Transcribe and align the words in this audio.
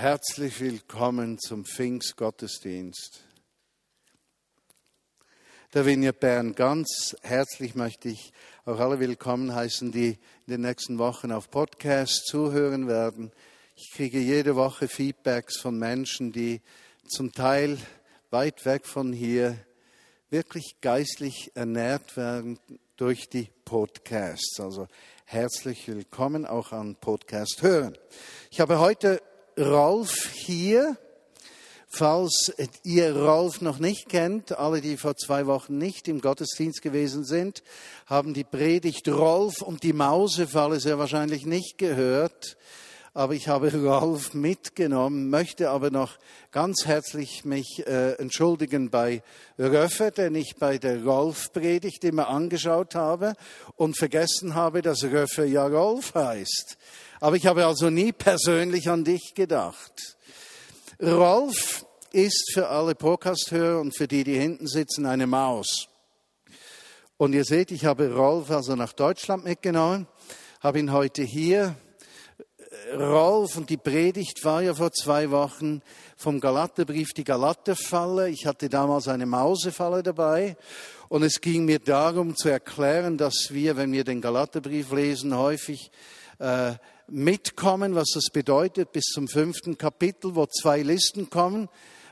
Herzlich 0.00 0.58
willkommen 0.60 1.38
zum 1.38 1.66
Pfingstgottesdienst. 1.66 3.22
Der 5.74 5.84
Vineyard 5.84 6.20
Bern 6.20 6.54
ganz 6.54 7.14
herzlich 7.20 7.74
möchte 7.74 8.08
ich 8.08 8.32
auch 8.64 8.78
alle 8.78 8.98
willkommen 8.98 9.54
heißen, 9.54 9.92
die 9.92 10.18
in 10.46 10.52
den 10.52 10.62
nächsten 10.62 10.98
Wochen 10.98 11.30
auf 11.32 11.50
Podcast 11.50 12.24
zuhören 12.24 12.88
werden. 12.88 13.30
Ich 13.76 13.90
kriege 13.94 14.18
jede 14.18 14.56
Woche 14.56 14.88
Feedbacks 14.88 15.58
von 15.58 15.78
Menschen, 15.78 16.32
die 16.32 16.62
zum 17.06 17.32
Teil 17.32 17.76
weit 18.30 18.64
weg 18.64 18.86
von 18.86 19.12
hier 19.12 19.58
wirklich 20.30 20.80
geistlich 20.80 21.52
ernährt 21.54 22.16
werden 22.16 22.58
durch 22.96 23.28
die 23.28 23.50
Podcasts. 23.66 24.60
Also 24.60 24.88
herzlich 25.26 25.86
willkommen 25.88 26.46
auch 26.46 26.72
an 26.72 26.96
Podcast 26.96 27.60
hören. 27.60 27.98
Ich 28.50 28.60
habe 28.60 28.78
heute 28.78 29.20
Rolf 29.60 30.30
hier. 30.32 30.96
Falls 31.92 32.52
ihr 32.84 33.16
Rolf 33.16 33.60
noch 33.60 33.80
nicht 33.80 34.08
kennt, 34.08 34.56
alle, 34.56 34.80
die 34.80 34.96
vor 34.96 35.16
zwei 35.16 35.46
Wochen 35.46 35.76
nicht 35.76 36.06
im 36.06 36.20
Gottesdienst 36.20 36.82
gewesen 36.82 37.24
sind, 37.24 37.64
haben 38.06 38.32
die 38.32 38.44
Predigt 38.44 39.08
Rolf 39.08 39.60
und 39.60 39.82
die 39.82 39.92
Mausefalle 39.92 40.78
sehr 40.78 40.98
wahrscheinlich 40.98 41.46
nicht 41.46 41.78
gehört. 41.78 42.56
Aber 43.12 43.34
ich 43.34 43.48
habe 43.48 43.72
Rolf 43.84 44.34
mitgenommen, 44.34 45.30
möchte 45.30 45.70
aber 45.70 45.90
noch 45.90 46.18
ganz 46.52 46.86
herzlich 46.86 47.44
mich 47.44 47.84
äh, 47.86 48.12
entschuldigen 48.14 48.90
bei 48.90 49.22
Röffe, 49.58 50.10
den 50.10 50.34
ich 50.34 50.56
bei 50.58 50.78
der 50.78 51.04
Rolf-Predigt 51.04 52.04
immer 52.04 52.28
angeschaut 52.28 52.94
habe 52.94 53.34
und 53.76 53.98
vergessen 53.98 54.54
habe, 54.54 54.82
dass 54.82 55.02
Röffe 55.02 55.44
ja 55.44 55.66
Rolf 55.66 56.14
heißt. 56.14 56.78
Aber 57.20 57.36
ich 57.36 57.46
habe 57.46 57.66
also 57.66 57.90
nie 57.90 58.12
persönlich 58.12 58.88
an 58.88 59.04
dich 59.04 59.32
gedacht. 59.34 60.16
Rolf 61.02 61.84
ist 62.12 62.52
für 62.54 62.68
alle 62.68 62.94
Podcast-Hörer 62.94 63.80
und 63.80 63.96
für 63.96 64.08
die, 64.08 64.24
die 64.24 64.38
hinten 64.38 64.66
sitzen, 64.66 65.06
eine 65.06 65.26
Maus. 65.26 65.88
Und 67.16 67.34
ihr 67.34 67.44
seht, 67.44 67.70
ich 67.70 67.84
habe 67.84 68.14
Rolf 68.14 68.50
also 68.50 68.76
nach 68.76 68.92
Deutschland 68.92 69.44
mitgenommen, 69.44 70.06
habe 70.60 70.78
ihn 70.78 70.92
heute 70.92 71.22
hier. 71.22 71.74
Rolf 72.96 73.56
und 73.56 73.70
die 73.70 73.76
Predigt 73.76 74.44
war 74.44 74.62
ja 74.62 74.74
vor 74.74 74.92
zwei 74.92 75.30
Wochen 75.30 75.82
vom 76.16 76.40
Galaterbrief 76.40 77.12
die 77.12 77.24
Galaterfalle. 77.24 78.30
Ich 78.30 78.46
hatte 78.46 78.68
damals 78.68 79.08
eine 79.08 79.26
Mausefalle 79.26 80.02
dabei 80.02 80.56
und 81.08 81.22
es 81.22 81.40
ging 81.40 81.64
mir 81.66 81.78
darum 81.78 82.36
zu 82.36 82.48
erklären, 82.48 83.16
dass 83.18 83.48
wir, 83.50 83.76
wenn 83.76 83.92
wir 83.92 84.04
den 84.04 84.20
Galaterbrief 84.20 84.92
lesen, 84.92 85.36
häufig 85.36 85.90
äh, 86.38 86.72
mitkommen, 87.06 87.94
was 87.94 88.10
das 88.14 88.30
bedeutet, 88.32 88.92
bis 88.92 89.04
zum 89.04 89.28
fünften 89.28 89.76
Kapitel, 89.76 90.34
wo 90.34 90.46
zwei 90.46 90.82
Listen 90.82 91.28
kommen, 91.28 91.68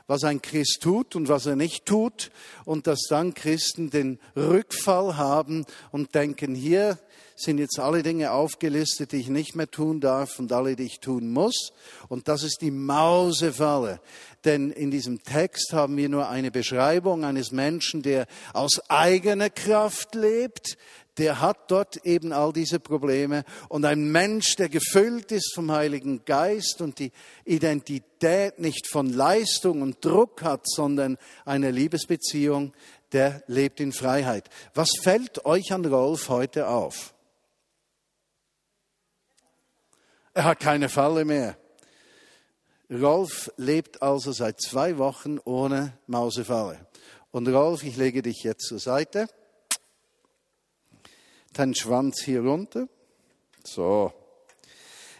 was 0.07 0.23
ein 0.23 0.41
Christ 0.41 0.79
tut 0.81 1.15
und 1.15 1.29
was 1.29 1.45
er 1.45 1.55
nicht 1.55 1.85
tut, 1.85 2.31
und 2.65 2.87
dass 2.87 3.01
dann 3.09 3.33
Christen 3.33 3.89
den 3.89 4.19
Rückfall 4.35 5.17
haben 5.17 5.65
und 5.91 6.15
denken, 6.15 6.55
hier 6.55 6.99
sind 7.41 7.57
jetzt 7.57 7.79
alle 7.79 8.03
Dinge 8.03 8.31
aufgelistet, 8.31 9.11
die 9.11 9.17
ich 9.17 9.29
nicht 9.29 9.55
mehr 9.55 9.69
tun 9.69 10.01
darf 10.01 10.39
und 10.39 10.51
alle, 10.51 10.75
die 10.75 10.83
ich 10.83 10.99
tun 10.99 11.31
muss. 11.31 11.71
Und 12.07 12.27
das 12.27 12.43
ist 12.43 12.61
die 12.61 12.71
Mausefalle. 12.71 14.01
Denn 14.45 14.71
in 14.71 14.91
diesem 14.91 15.23
Text 15.23 15.73
haben 15.73 15.97
wir 15.97 16.09
nur 16.09 16.29
eine 16.29 16.51
Beschreibung 16.51 17.25
eines 17.25 17.51
Menschen, 17.51 18.01
der 18.01 18.25
aus 18.53 18.79
eigener 18.89 19.49
Kraft 19.49 20.15
lebt, 20.15 20.77
der 21.19 21.41
hat 21.41 21.69
dort 21.69 22.05
eben 22.05 22.31
all 22.31 22.53
diese 22.53 22.79
Probleme. 22.79 23.43
Und 23.67 23.83
ein 23.85 24.09
Mensch, 24.11 24.55
der 24.55 24.69
gefüllt 24.69 25.31
ist 25.31 25.53
vom 25.53 25.71
Heiligen 25.71 26.23
Geist 26.23 26.81
und 26.81 26.99
die 26.99 27.11
Identität 27.45 28.59
nicht 28.59 28.87
von 28.87 29.11
Leistung 29.11 29.81
und 29.81 30.03
Druck 30.03 30.41
hat, 30.43 30.61
sondern 30.65 31.17
eine 31.45 31.71
Liebesbeziehung, 31.71 32.73
der 33.11 33.43
lebt 33.47 33.79
in 33.81 33.91
Freiheit. 33.91 34.49
Was 34.73 34.91
fällt 35.01 35.45
euch 35.45 35.73
an 35.73 35.85
Rolf 35.85 36.29
heute 36.29 36.67
auf? 36.69 37.13
Er 40.33 40.43
hat 40.43 40.59
keine 40.59 40.89
Falle 40.89 41.25
mehr. 41.25 41.57
Rolf 42.91 43.51
lebt 43.57 44.01
also 44.01 44.31
seit 44.31 44.61
zwei 44.61 44.97
Wochen 44.97 45.39
ohne 45.43 45.97
Mausefalle. 46.07 46.87
Und 47.31 47.47
Rolf, 47.47 47.83
ich 47.83 47.97
lege 47.97 48.21
dich 48.21 48.43
jetzt 48.43 48.67
zur 48.67 48.79
Seite 48.79 49.27
deinen 51.53 51.75
Schwanz 51.75 52.21
hier 52.21 52.41
runter. 52.41 52.87
So. 53.63 54.13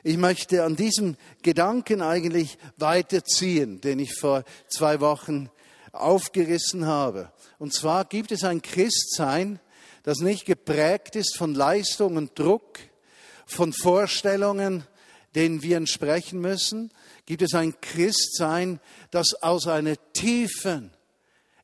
Ich 0.04 0.18
möchte 0.18 0.64
an 0.64 0.76
diesem 0.76 1.18
Gedanken 1.42 2.02
eigentlich 2.02 2.58
weiterziehen, 2.78 3.82
den 3.82 4.00
ich 4.00 4.14
vor 4.16 4.44
zwei 4.70 5.02
Wochen 5.02 5.50
aufgerissen 5.92 6.86
habe. 6.86 7.32
Und 7.58 7.74
zwar 7.74 8.06
gibt 8.06 8.32
es 8.32 8.44
ein 8.44 8.62
Christsein, 8.62 9.60
das 10.04 10.20
nicht 10.20 10.46
geprägt 10.46 11.16
ist 11.16 11.38
von 11.38 11.54
Leistung 11.54 12.16
und 12.16 12.40
Druck, 12.40 12.80
von 13.46 13.74
Vorstellungen, 13.74 14.86
denen 15.36 15.62
wir 15.62 15.78
entsprechen 15.78 16.40
müssen. 16.40 16.92
Gibt 17.26 17.42
es 17.42 17.54
ein 17.54 17.80
Christsein, 17.82 18.80
das 19.12 19.34
aus 19.42 19.68
einer 19.68 19.96
tiefen, 20.14 20.92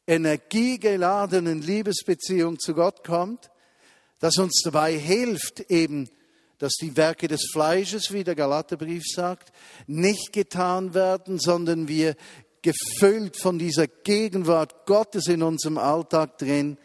energiegeladenen 0.08 1.62
Liebesbeziehung 1.62 2.60
zu 2.60 2.74
Gott 2.74 3.04
kommt, 3.04 3.50
das 4.20 4.38
uns 4.38 4.62
dabei 4.64 4.94
hilft, 4.94 5.72
eben, 5.72 6.10
dass 6.58 6.74
die 6.76 6.96
Werke 6.96 7.28
des 7.28 7.50
Fleisches, 7.52 8.14
wie 8.14 8.24
der 8.24 8.36
Galaterbrief 8.36 9.04
sagt, 9.06 9.52
nicht 9.88 10.32
getan 10.32 10.94
werden, 10.94 11.40
sondern 11.40 11.88
wir 11.88 12.16
gefüllt 12.62 13.38
von 13.38 13.60
dieser 13.60 13.88
Gegenwart 13.88 14.86
Gottes 14.86 15.28
in 15.28 15.44
unserem 15.44 15.78
Alltag 15.78 16.38
drin, 16.38 16.78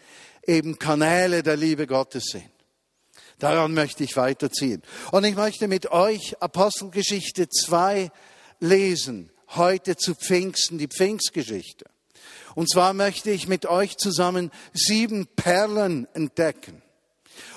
eben 0.46 0.78
Kanäle 0.78 1.42
der 1.42 1.56
Liebe 1.56 1.86
Gottes 1.86 2.24
sind. 2.32 2.49
Daran 3.40 3.72
möchte 3.72 4.04
ich 4.04 4.16
weiterziehen. 4.16 4.82
Und 5.10 5.24
ich 5.24 5.34
möchte 5.34 5.66
mit 5.66 5.90
euch 5.90 6.36
Apostelgeschichte 6.40 7.48
2 7.48 8.10
lesen, 8.60 9.32
heute 9.56 9.96
zu 9.96 10.14
Pfingsten, 10.14 10.76
die 10.76 10.88
Pfingstgeschichte. 10.88 11.86
Und 12.54 12.70
zwar 12.70 12.92
möchte 12.92 13.30
ich 13.30 13.48
mit 13.48 13.64
euch 13.64 13.96
zusammen 13.96 14.50
sieben 14.74 15.26
Perlen 15.26 16.06
entdecken. 16.14 16.82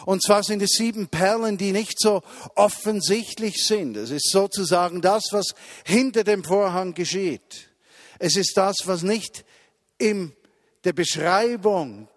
Und 0.05 0.23
zwar 0.23 0.43
sind 0.43 0.61
es 0.61 0.72
sieben 0.77 1.09
Perlen, 1.09 1.57
die 1.57 1.73
nicht 1.73 1.99
so 1.99 2.22
offensichtlich 2.55 3.66
sind. 3.66 3.97
Es 3.97 4.09
ist 4.09 4.29
sozusagen 4.31 5.01
das, 5.01 5.23
was 5.31 5.47
hinter 5.83 6.23
dem 6.23 6.45
Vorhang 6.45 6.93
geschieht. 6.93 7.69
Es 8.19 8.38
ist 8.38 8.55
das, 8.55 8.77
was 8.85 9.03
nicht 9.03 9.43
in 9.97 10.33
der 10.85 10.93
Beschreibung 10.93 12.07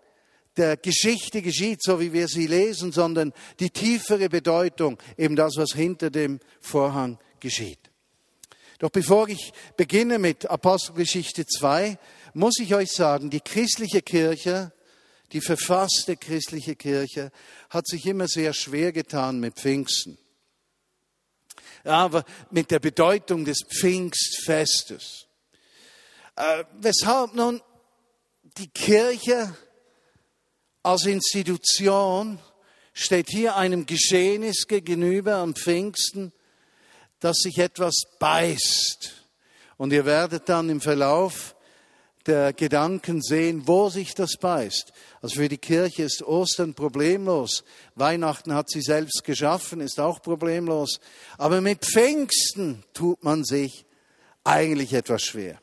der 0.57 0.77
Geschichte 0.77 1.43
geschieht, 1.43 1.83
so 1.83 2.01
wie 2.01 2.13
wir 2.13 2.29
sie 2.29 2.47
lesen, 2.47 2.93
sondern 2.93 3.33
die 3.61 3.71
tiefere 3.71 4.29
Bedeutung, 4.29 4.99
eben 5.17 5.37
das, 5.37 5.57
was 5.57 5.73
hinter 5.73 6.11
dem 6.11 6.41
Vorhang 6.61 7.19
geschieht. 7.41 7.91
Doch 8.79 8.91
bevor 8.91 9.29
ich 9.29 9.53
beginne 9.77 10.19
mit 10.19 10.49
Apostelgeschichte 10.51 11.47
2, 11.47 11.99
muss 12.35 12.59
ich 12.59 12.75
euch 12.75 12.91
sagen, 12.91 13.31
die 13.31 13.41
christliche 13.41 14.03
Kirche 14.03 14.73
die 15.33 15.41
verfasste 15.41 16.17
christliche 16.17 16.77
Kirche 16.77 17.33
hat 17.71 17.87
sich 17.87 18.07
immer 18.07 18.29
sehr 18.29 18.53
schwer 18.53 18.93
getan 18.93 19.41
mit 19.41 19.55
Pfingsten. 19.55 20.19
Aber 21.85 22.25
mit 22.51 22.71
der 22.71 22.79
Bedeutung 22.79 23.45
des 23.45 23.59
Pfingstfestes. 23.69 25.27
Äh, 26.37 26.65
weshalb 26.79 27.35
nun 27.35 27.61
die 28.59 28.69
Kirche 28.69 29.57
als 30.87 31.05
Institution 31.05 32.39
steht 32.93 33.29
hier 33.29 33.57
einem 33.57 33.87
Geschehnis 33.87 34.69
gegenüber 34.69 35.35
am 35.35 35.57
Pfingsten, 35.57 36.33
das 37.19 37.39
sich 37.39 37.59
etwas 37.59 38.03
beißt. 38.21 39.13
Und 39.79 39.93
ihr 39.93 40.05
werdet 40.05 40.49
dann 40.49 40.71
im 40.71 40.81
Verlauf 40.81 41.57
der 42.27 42.53
Gedanken 42.53 43.21
sehen, 43.21 43.67
wo 43.67 43.89
sich 43.89 44.15
das 44.15 44.37
beißt. 44.41 44.93
Also 45.23 45.41
für 45.41 45.49
die 45.49 45.59
Kirche 45.59 46.05
ist 46.05 46.23
Ostern 46.23 46.75
problemlos. 46.75 47.65
Weihnachten 47.97 48.55
hat 48.55 48.71
sie 48.71 48.81
selbst 48.81 49.25
geschaffen, 49.25 49.81
ist 49.81 49.99
auch 49.99 50.23
problemlos. 50.23 51.01
Aber 51.37 51.61
mit 51.61 51.85
Pfingsten 51.85 52.85
tut 52.95 53.25
man 53.25 53.45
sich 53.45 53.87
eigentlich 54.45 54.93
etwas 54.93 55.23
schwer. 55.23 55.61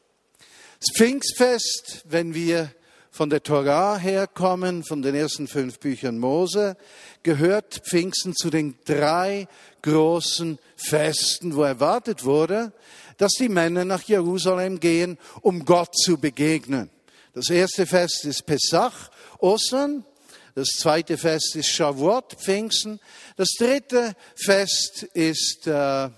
Das 0.81 0.90
Pfingstfest, 0.98 2.04
wenn 2.10 2.34
wir 2.34 2.74
von 3.13 3.30
der 3.30 3.44
Torah 3.44 3.95
herkommen, 3.95 4.83
von 4.83 5.04
den 5.04 5.13
ersten 5.13 5.48
fünf 5.48 5.80
Büchern 5.80 6.18
Mose, 6.18 6.75
gehört 7.21 7.83
Pfingsten 7.88 8.33
zu 8.33 8.50
den 8.50 8.75
drei 8.86 9.48
großen 9.83 10.57
Festen, 10.75 11.56
wo 11.56 11.62
erwartet 11.62 12.25
wurde, 12.25 12.74
dass 13.18 13.33
die 13.33 13.50
Männer 13.50 13.86
nach 13.86 14.01
Jerusalem 14.01 14.80
gehen, 14.80 15.19
um 15.42 15.63
Gott 15.63 15.95
zu 15.95 16.18
begegnen. 16.18 16.89
Das 17.36 17.51
erste 17.51 17.86
Fest 17.86 18.25
ist 18.25 18.48
Pesach, 18.48 19.12
Ostern. 19.38 20.06
Das 20.56 20.69
zweite 20.80 21.19
Fest 21.19 21.56
ist 21.56 21.68
Shavuot, 21.68 22.33
Pfingsten. 22.39 23.00
Das 23.36 23.50
dritte 23.59 24.16
Fest 24.36 25.04
ist 25.13 25.68
äh, 25.68 26.09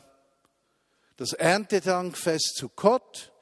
das 1.18 1.34
Erntedankfest 1.34 2.56
zu 2.56 2.70
Gott. 2.70 3.34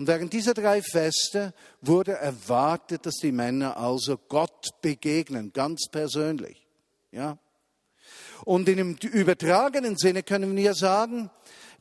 Und 0.00 0.06
während 0.06 0.32
dieser 0.32 0.54
drei 0.54 0.80
Feste 0.80 1.52
wurde 1.82 2.12
erwartet, 2.12 3.04
dass 3.04 3.16
die 3.16 3.32
Männer 3.32 3.76
also 3.76 4.16
Gott 4.16 4.70
begegnen, 4.80 5.52
ganz 5.52 5.90
persönlich. 5.92 6.66
Ja? 7.12 7.36
Und 8.46 8.66
in 8.70 8.78
dem 8.78 8.96
übertragenen 8.96 9.98
Sinne 9.98 10.22
können 10.22 10.56
wir 10.56 10.72
sagen, 10.72 11.28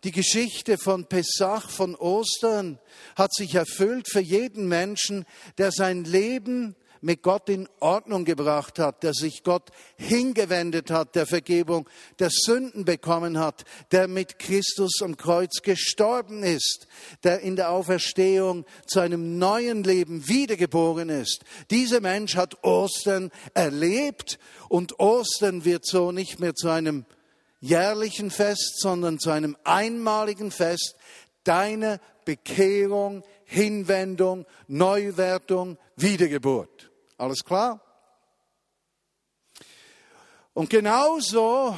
die 0.04 0.12
Geschichte 0.12 0.78
von 0.78 1.06
Pessach, 1.06 1.70
von 1.70 1.96
Ostern 1.96 2.80
hat 3.16 3.34
sich 3.34 3.56
erfüllt 3.56 4.10
für 4.12 4.20
jeden 4.20 4.68
Menschen, 4.68 5.24
der 5.58 5.72
sein 5.72 6.04
Leben 6.04 6.76
mit 7.02 7.24
Gott 7.24 7.50
in 7.50 7.68
Ordnung 7.80 8.26
gebracht 8.26 8.80
hat, 8.80 9.04
der 9.04 9.14
sich 9.14 9.44
Gott 9.44 9.70
hingewendet 9.98 10.92
hat, 10.92 11.16
der 11.16 11.26
Vergebung 11.26 11.90
der 12.20 12.30
Sünden 12.32 12.86
bekommen 12.86 13.40
hat, 13.40 13.66
der 13.92 14.08
mit 14.08 14.40
Christus 14.40 15.02
am 15.02 15.18
Kreuz 15.18 15.62
gestorben 15.62 16.44
ist, 16.44 16.88
der 17.24 17.42
in 17.42 17.56
der 17.56 17.72
Auferstehung 17.72 18.66
zu 18.88 19.00
einem 19.00 19.38
neuen 19.38 19.84
Leben 19.84 20.28
wiedergeboren 20.28 21.10
ist. 21.10 21.44
Dieser 21.72 22.02
Mensch 22.02 22.36
hat 22.36 22.64
Ostern 22.64 23.32
erlebt 23.54 24.40
und 24.68 25.00
Ostern 25.00 25.66
wird 25.66 25.86
so 25.86 26.12
nicht 26.12 26.40
mehr 26.40 26.56
zu 26.56 26.70
einem 26.70 27.06
jährlichen 27.62 28.32
Fest, 28.32 28.80
sondern 28.80 29.20
zu 29.20 29.30
einem 29.30 29.58
einmaligen 29.64 30.52
Fest 30.52 30.96
deiner 31.44 32.00
Bekehrung, 32.26 33.24
Hinwendung, 33.46 34.46
Neuwertung, 34.68 35.78
Wiedergeburt. 35.96 36.89
Alles 37.20 37.44
klar? 37.44 37.82
Und 40.54 40.70
genauso 40.70 41.78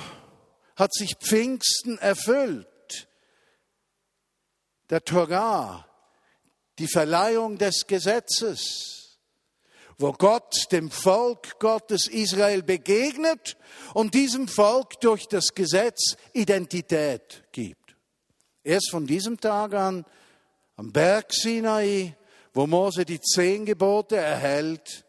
hat 0.76 0.94
sich 0.94 1.16
Pfingsten 1.20 1.98
erfüllt. 1.98 3.08
Der 4.92 5.04
Torah, 5.04 5.88
die 6.78 6.88
Verleihung 6.88 7.58
des 7.58 7.88
Gesetzes, 7.88 9.18
wo 9.98 10.12
Gott 10.12 10.72
dem 10.72 10.92
Volk 10.92 11.58
Gottes 11.58 12.08
Israel 12.08 12.62
begegnet 12.62 13.58
und 13.96 14.14
diesem 14.14 14.48
Volk 14.48 15.00
durch 15.00 15.28
das 15.28 15.56
Gesetz 15.56 16.18
Identität 16.34 17.46
gibt. 17.52 17.96
Erst 18.64 18.92
von 18.92 19.08
diesem 19.08 19.40
Tag 19.40 19.74
an, 19.74 20.06
am 20.76 20.92
Berg 20.92 21.34
Sinai, 21.34 22.16
wo 22.54 22.68
Mose 22.68 23.06
die 23.06 23.20
zehn 23.20 23.66
Gebote 23.66 24.18
erhält, 24.18 25.04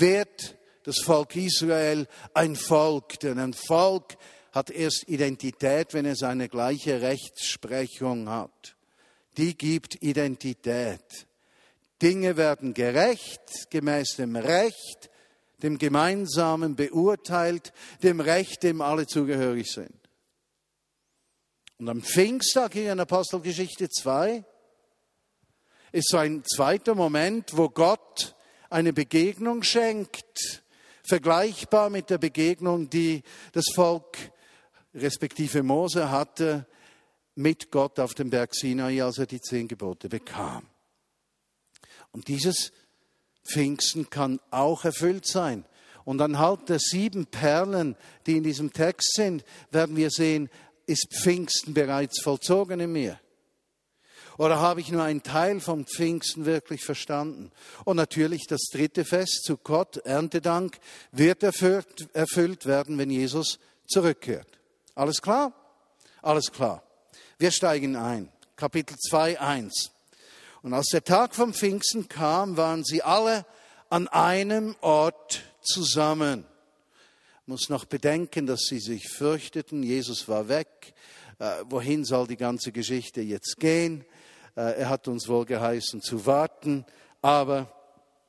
wird 0.00 0.56
das 0.84 0.98
Volk 1.00 1.34
Israel 1.36 2.06
ein 2.34 2.54
Volk, 2.54 3.18
denn 3.20 3.38
ein 3.38 3.54
Volk 3.54 4.16
hat 4.52 4.70
erst 4.70 5.08
Identität, 5.08 5.92
wenn 5.94 6.06
es 6.06 6.22
eine 6.22 6.48
gleiche 6.48 7.02
Rechtsprechung 7.02 8.28
hat. 8.28 8.76
Die 9.36 9.56
gibt 9.56 10.02
Identität. 10.02 11.26
Dinge 12.00 12.36
werden 12.36 12.72
gerecht, 12.72 13.70
gemäß 13.70 14.16
dem 14.16 14.36
Recht, 14.36 15.10
dem 15.62 15.78
Gemeinsamen 15.78 16.76
beurteilt, 16.76 17.72
dem 18.02 18.20
Recht, 18.20 18.62
dem 18.62 18.80
alle 18.80 19.06
zugehörig 19.06 19.70
sind. 19.70 19.98
Und 21.78 21.88
am 21.88 22.02
Pfingsttag 22.02 22.74
hier 22.74 22.92
in 22.92 23.00
Apostelgeschichte 23.00 23.88
2 23.90 24.44
ist 25.92 26.08
so 26.08 26.18
ein 26.18 26.42
zweiter 26.44 26.94
Moment, 26.94 27.56
wo 27.56 27.68
Gott 27.68 28.35
eine 28.76 28.92
Begegnung 28.92 29.62
schenkt, 29.62 30.62
vergleichbar 31.02 31.88
mit 31.88 32.10
der 32.10 32.18
Begegnung, 32.18 32.90
die 32.90 33.22
das 33.52 33.64
Volk 33.74 34.18
respektive 34.92 35.62
Mose 35.62 36.10
hatte 36.10 36.66
mit 37.36 37.70
Gott 37.70 37.98
auf 37.98 38.12
dem 38.12 38.28
Berg 38.28 38.54
Sinai, 38.54 39.02
als 39.02 39.16
er 39.16 39.24
die 39.24 39.40
zehn 39.40 39.66
Gebote 39.66 40.10
bekam. 40.10 40.66
Und 42.12 42.28
dieses 42.28 42.70
Pfingsten 43.46 44.10
kann 44.10 44.40
auch 44.50 44.84
erfüllt 44.84 45.26
sein. 45.26 45.64
Und 46.04 46.20
anhand 46.20 46.68
der 46.68 46.78
sieben 46.78 47.24
Perlen, 47.24 47.96
die 48.26 48.36
in 48.36 48.42
diesem 48.42 48.74
Text 48.74 49.14
sind, 49.14 49.42
werden 49.70 49.96
wir 49.96 50.10
sehen, 50.10 50.50
ist 50.84 51.14
Pfingsten 51.22 51.72
bereits 51.72 52.20
vollzogen 52.20 52.80
in 52.80 52.92
mir. 52.92 53.18
Oder 54.38 54.60
habe 54.60 54.80
ich 54.80 54.90
nur 54.90 55.02
einen 55.02 55.22
Teil 55.22 55.60
vom 55.60 55.86
Pfingsten 55.86 56.44
wirklich 56.44 56.84
verstanden? 56.84 57.50
Und 57.84 57.96
natürlich 57.96 58.46
das 58.46 58.62
dritte 58.70 59.04
Fest 59.04 59.44
zu 59.44 59.56
Gott, 59.56 59.96
Erntedank, 59.98 60.78
wird 61.12 61.42
erfüllt, 61.42 62.08
erfüllt 62.12 62.66
werden, 62.66 62.98
wenn 62.98 63.10
Jesus 63.10 63.58
zurückkehrt. 63.86 64.48
Alles 64.94 65.22
klar? 65.22 65.52
Alles 66.22 66.52
klar. 66.52 66.82
Wir 67.38 67.50
steigen 67.50 67.96
ein. 67.96 68.30
Kapitel 68.56 68.96
2, 68.96 69.40
1. 69.40 69.90
Und 70.62 70.74
als 70.74 70.86
der 70.86 71.04
Tag 71.04 71.34
vom 71.34 71.54
Pfingsten 71.54 72.08
kam, 72.08 72.56
waren 72.56 72.84
sie 72.84 73.02
alle 73.02 73.46
an 73.90 74.08
einem 74.08 74.74
Ort 74.80 75.42
zusammen. 75.62 76.44
Muss 77.46 77.68
noch 77.68 77.84
bedenken, 77.84 78.46
dass 78.46 78.62
sie 78.68 78.80
sich 78.80 79.08
fürchteten, 79.08 79.82
Jesus 79.82 80.28
war 80.28 80.48
weg. 80.48 80.94
Äh, 81.38 81.62
wohin 81.66 82.04
soll 82.04 82.26
die 82.26 82.36
ganze 82.36 82.72
Geschichte 82.72 83.20
jetzt 83.20 83.58
gehen? 83.58 84.04
Äh, 84.56 84.80
er 84.80 84.88
hat 84.88 85.06
uns 85.08 85.28
wohl 85.28 85.44
geheißen 85.44 86.00
zu 86.00 86.26
warten, 86.26 86.84
aber 87.22 87.70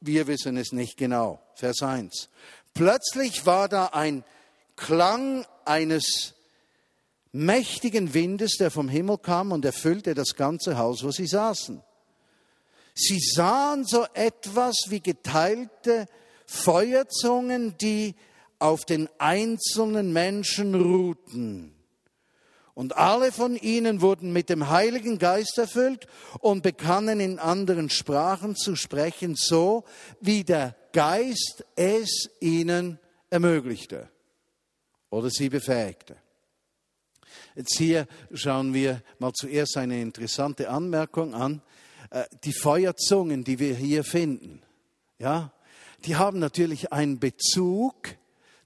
wir 0.01 0.27
wissen 0.27 0.57
es 0.57 0.71
nicht 0.71 0.97
genau. 0.97 1.41
Vers 1.55 1.81
1. 1.81 2.29
Plötzlich 2.73 3.45
war 3.45 3.67
da 3.69 3.87
ein 3.87 4.23
Klang 4.75 5.45
eines 5.65 6.35
mächtigen 7.31 8.13
Windes, 8.13 8.57
der 8.57 8.71
vom 8.71 8.89
Himmel 8.89 9.17
kam 9.17 9.51
und 9.51 9.65
erfüllte 9.65 10.13
das 10.13 10.35
ganze 10.35 10.77
Haus, 10.77 11.03
wo 11.03 11.11
sie 11.11 11.27
saßen. 11.27 11.81
Sie 12.93 13.19
sahen 13.19 13.85
so 13.85 14.05
etwas 14.13 14.75
wie 14.87 15.01
geteilte 15.01 16.07
Feuerzungen, 16.45 17.77
die 17.77 18.15
auf 18.59 18.85
den 18.85 19.07
einzelnen 19.19 20.13
Menschen 20.13 20.73
ruhten. 20.73 21.76
Und 22.77 22.95
alle 22.95 23.31
von 23.31 23.55
ihnen 23.55 24.01
wurden 24.01 24.31
mit 24.31 24.49
dem 24.49 24.69
Heiligen 24.69 25.17
Geist 25.17 25.57
erfüllt 25.57 26.05
und 26.41 26.61
begannen 26.61 27.19
in 27.19 27.39
anderen 27.39 27.89
Sprachen 27.89 28.55
zu 28.55 28.75
sprechen, 28.75 29.33
so 29.35 29.83
wie 30.21 30.43
der 30.43 30.75
Geist 30.93 31.65
es 31.75 32.29
ihnen 32.39 32.99
ermöglichte 33.31 34.11
oder 35.09 35.31
sie 35.31 35.49
befähigte. 35.49 36.17
Jetzt 37.55 37.79
hier 37.79 38.05
schauen 38.31 38.75
wir 38.75 39.01
mal 39.17 39.33
zuerst 39.33 39.75
eine 39.75 39.99
interessante 39.99 40.69
Anmerkung 40.69 41.33
an. 41.33 41.63
Äh, 42.11 42.25
die 42.43 42.53
Feuerzungen, 42.53 43.43
die 43.43 43.57
wir 43.57 43.73
hier 43.73 44.03
finden, 44.03 44.61
ja, 45.17 45.51
die 46.05 46.15
haben 46.15 46.37
natürlich 46.37 46.93
einen 46.93 47.17
Bezug 47.17 47.95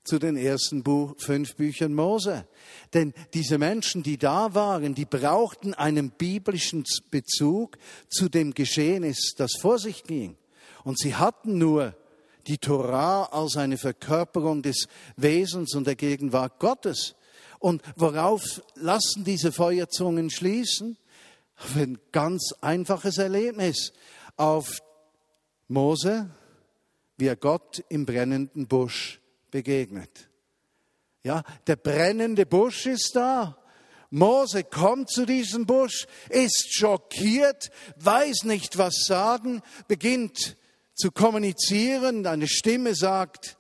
zu 0.03 0.17
den 0.17 0.35
ersten 0.35 0.83
Buch, 0.83 1.15
fünf 1.19 1.55
Büchern 1.55 1.93
Mose. 1.93 2.47
Denn 2.93 3.13
diese 3.33 3.57
Menschen, 3.57 4.03
die 4.03 4.17
da 4.17 4.53
waren, 4.55 4.95
die 4.95 5.05
brauchten 5.05 5.73
einen 5.73 6.11
biblischen 6.11 6.83
Bezug 7.11 7.77
zu 8.09 8.29
dem 8.29 8.53
Geschehnis, 8.53 9.33
das 9.37 9.51
vor 9.59 9.77
sich 9.79 10.03
ging. 10.03 10.37
Und 10.83 10.97
sie 10.97 11.15
hatten 11.15 11.57
nur 11.57 11.95
die 12.47 12.57
Torah 12.57 13.25
als 13.25 13.55
eine 13.57 13.77
Verkörperung 13.77 14.63
des 14.63 14.87
Wesens 15.15 15.75
und 15.75 15.85
der 15.85 15.95
Gegenwart 15.95 16.59
Gottes. 16.59 17.15
Und 17.59 17.83
worauf 17.95 18.63
lassen 18.75 19.23
diese 19.23 19.51
Feuerzungen 19.51 20.31
schließen? 20.31 20.97
Auf 21.57 21.75
ein 21.75 21.99
ganz 22.11 22.55
einfaches 22.61 23.19
Erlebnis. 23.19 23.93
Auf 24.35 24.81
Mose, 25.67 26.31
wie 27.17 27.27
er 27.27 27.35
Gott 27.35 27.83
im 27.89 28.07
brennenden 28.07 28.67
Busch 28.67 29.20
begegnet. 29.51 30.29
Ja, 31.23 31.43
der 31.67 31.75
brennende 31.75 32.45
Busch 32.45 32.87
ist 32.87 33.11
da. 33.13 33.57
Mose 34.09 34.63
kommt 34.63 35.09
zu 35.09 35.25
diesem 35.25 35.65
Busch, 35.65 36.05
ist 36.29 36.75
schockiert, 36.75 37.71
weiß 37.97 38.43
nicht, 38.43 38.77
was 38.77 39.05
sagen, 39.05 39.61
beginnt 39.87 40.57
zu 40.95 41.11
kommunizieren. 41.11 42.25
Eine 42.27 42.47
Stimme 42.47 42.93
sagt, 42.93 43.57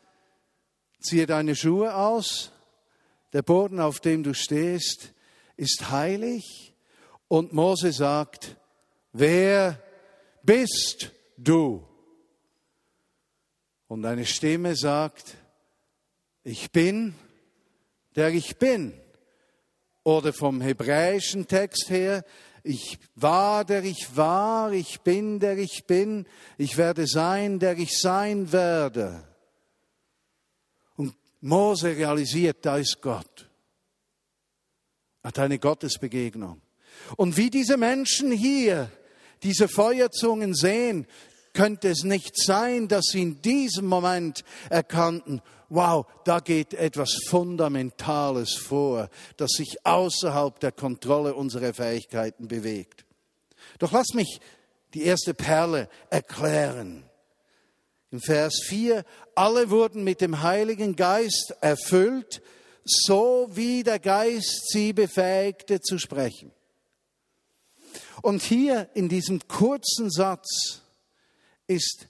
ziehe 0.99 1.25
deine 1.25 1.55
Schuhe 1.55 1.95
aus. 1.95 2.51
Der 3.31 3.43
Boden, 3.43 3.79
auf 3.79 4.01
dem 4.01 4.23
du 4.23 4.33
stehst, 4.33 5.13
ist 5.55 5.89
heilig. 5.89 6.75
Und 7.29 7.53
Mose 7.53 7.93
sagt, 7.93 8.57
wer 9.13 9.81
bist 10.43 11.11
du? 11.37 11.87
Und 13.87 14.05
eine 14.05 14.25
Stimme 14.25 14.75
sagt, 14.75 15.37
ich 16.43 16.71
bin, 16.71 17.15
der 18.15 18.29
ich 18.29 18.57
bin. 18.57 18.93
Oder 20.03 20.33
vom 20.33 20.61
hebräischen 20.61 21.47
Text 21.47 21.89
her, 21.89 22.23
ich 22.63 22.97
war, 23.15 23.65
der 23.65 23.83
ich 23.83 24.15
war, 24.15 24.71
ich 24.71 25.01
bin, 25.01 25.39
der 25.39 25.57
ich 25.57 25.85
bin, 25.85 26.25
ich 26.57 26.77
werde 26.77 27.07
sein, 27.07 27.59
der 27.59 27.77
ich 27.77 27.97
sein 27.97 28.51
werde. 28.51 29.23
Und 30.95 31.15
Mose 31.41 31.95
realisiert, 31.95 32.57
da 32.65 32.77
ist 32.77 33.01
Gott. 33.01 33.49
Hat 35.23 35.37
eine 35.39 35.59
Gottesbegegnung. 35.59 36.61
Und 37.15 37.37
wie 37.37 37.49
diese 37.49 37.77
Menschen 37.77 38.31
hier 38.31 38.91
diese 39.43 39.67
Feuerzungen 39.67 40.53
sehen, 40.53 41.07
könnte 41.53 41.89
es 41.89 42.03
nicht 42.03 42.37
sein, 42.37 42.87
dass 42.87 43.05
sie 43.11 43.21
in 43.21 43.41
diesem 43.41 43.85
Moment 43.85 44.43
erkannten, 44.69 45.41
wow, 45.71 46.05
da 46.25 46.39
geht 46.39 46.73
etwas 46.73 47.17
Fundamentales 47.27 48.53
vor, 48.53 49.09
das 49.37 49.51
sich 49.51 49.85
außerhalb 49.85 50.59
der 50.59 50.73
Kontrolle 50.73 51.33
unserer 51.33 51.73
Fähigkeiten 51.73 52.47
bewegt. 52.47 53.05
Doch 53.79 53.91
lass 53.91 54.13
mich 54.13 54.41
die 54.93 55.03
erste 55.03 55.33
Perle 55.33 55.87
erklären. 56.09 57.03
In 58.11 58.19
Vers 58.19 58.61
4, 58.65 59.05
alle 59.35 59.69
wurden 59.69 60.03
mit 60.03 60.19
dem 60.19 60.41
Heiligen 60.41 60.97
Geist 60.97 61.55
erfüllt, 61.61 62.41
so 62.83 63.47
wie 63.51 63.83
der 63.83 63.99
Geist 63.99 64.69
sie 64.71 64.91
befähigte 64.91 65.79
zu 65.79 65.97
sprechen. 65.97 66.51
Und 68.21 68.41
hier 68.41 68.89
in 68.93 69.07
diesem 69.07 69.47
kurzen 69.47 70.11
Satz 70.11 70.81
ist 71.67 72.07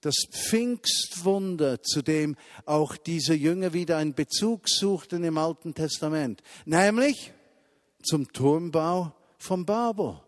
das 0.00 0.14
Pfingstwunder, 0.30 1.82
zu 1.82 2.02
dem 2.02 2.36
auch 2.64 2.96
diese 2.96 3.34
Jünger 3.34 3.72
wieder 3.72 3.96
einen 3.96 4.14
Bezug 4.14 4.68
suchten 4.68 5.24
im 5.24 5.38
Alten 5.38 5.74
Testament, 5.74 6.42
nämlich 6.64 7.32
zum 8.02 8.32
Turmbau 8.32 9.12
von 9.38 9.66
Babel. 9.66 10.20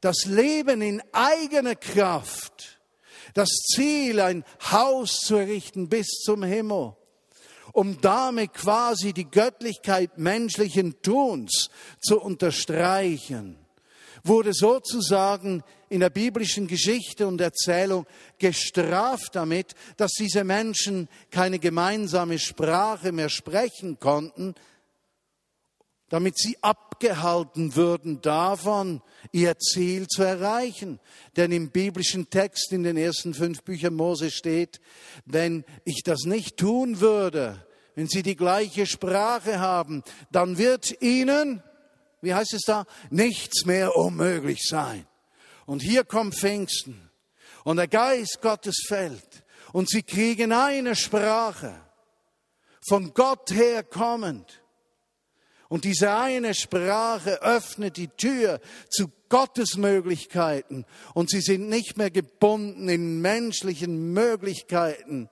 Das 0.00 0.24
Leben 0.24 0.82
in 0.82 1.02
eigener 1.12 1.76
Kraft, 1.76 2.80
das 3.34 3.48
Ziel, 3.48 4.20
ein 4.20 4.44
Haus 4.72 5.20
zu 5.20 5.36
errichten 5.36 5.88
bis 5.88 6.08
zum 6.24 6.42
Himmel, 6.42 6.96
um 7.72 8.00
damit 8.00 8.54
quasi 8.54 9.12
die 9.12 9.30
Göttlichkeit 9.30 10.18
menschlichen 10.18 11.00
Tuns 11.02 11.70
zu 12.00 12.20
unterstreichen. 12.20 13.56
Wurde 14.24 14.52
sozusagen 14.52 15.62
in 15.92 16.00
der 16.00 16.10
biblischen 16.10 16.66
Geschichte 16.66 17.26
und 17.26 17.40
Erzählung 17.40 18.06
gestraft 18.38 19.34
damit, 19.36 19.74
dass 19.98 20.12
diese 20.12 20.42
Menschen 20.42 21.08
keine 21.30 21.58
gemeinsame 21.58 22.38
Sprache 22.38 23.12
mehr 23.12 23.28
sprechen 23.28 23.98
konnten, 23.98 24.54
damit 26.08 26.38
sie 26.38 26.56
abgehalten 26.62 27.76
würden 27.76 28.22
davon, 28.22 29.02
ihr 29.32 29.58
Ziel 29.58 30.06
zu 30.06 30.22
erreichen. 30.22 30.98
Denn 31.36 31.52
im 31.52 31.70
biblischen 31.70 32.30
Text 32.30 32.72
in 32.72 32.84
den 32.84 32.96
ersten 32.96 33.34
fünf 33.34 33.62
Büchern 33.62 33.94
Mose 33.94 34.30
steht, 34.30 34.80
wenn 35.26 35.64
ich 35.84 36.02
das 36.04 36.24
nicht 36.24 36.56
tun 36.56 37.00
würde, 37.00 37.66
wenn 37.94 38.08
sie 38.08 38.22
die 38.22 38.36
gleiche 38.36 38.86
Sprache 38.86 39.60
haben, 39.60 40.02
dann 40.30 40.56
wird 40.56 41.02
ihnen 41.02 41.62
wie 42.22 42.34
heißt 42.34 42.54
es 42.54 42.62
da, 42.62 42.86
nichts 43.10 43.66
mehr 43.66 43.96
unmöglich 43.96 44.62
sein. 44.62 45.06
Und 45.66 45.82
hier 45.82 46.04
kommt 46.04 46.34
Pfingsten. 46.34 47.10
Und 47.64 47.76
der 47.76 47.88
Geist 47.88 48.40
Gottes 48.40 48.84
fällt. 48.86 49.44
Und 49.72 49.88
sie 49.88 50.02
kriegen 50.02 50.52
eine 50.52 50.96
Sprache, 50.96 51.74
von 52.86 53.14
Gott 53.14 53.50
her 53.52 53.82
kommend. 53.82 54.62
Und 55.68 55.84
diese 55.84 56.12
eine 56.12 56.54
Sprache 56.54 57.40
öffnet 57.42 57.96
die 57.96 58.08
Tür 58.08 58.60
zu 58.90 59.10
Gottes 59.30 59.76
Möglichkeiten. 59.76 60.84
Und 61.14 61.30
sie 61.30 61.40
sind 61.40 61.70
nicht 61.70 61.96
mehr 61.96 62.10
gebunden 62.10 62.90
in 62.90 63.22
menschlichen 63.22 64.12
Möglichkeiten, 64.12 65.30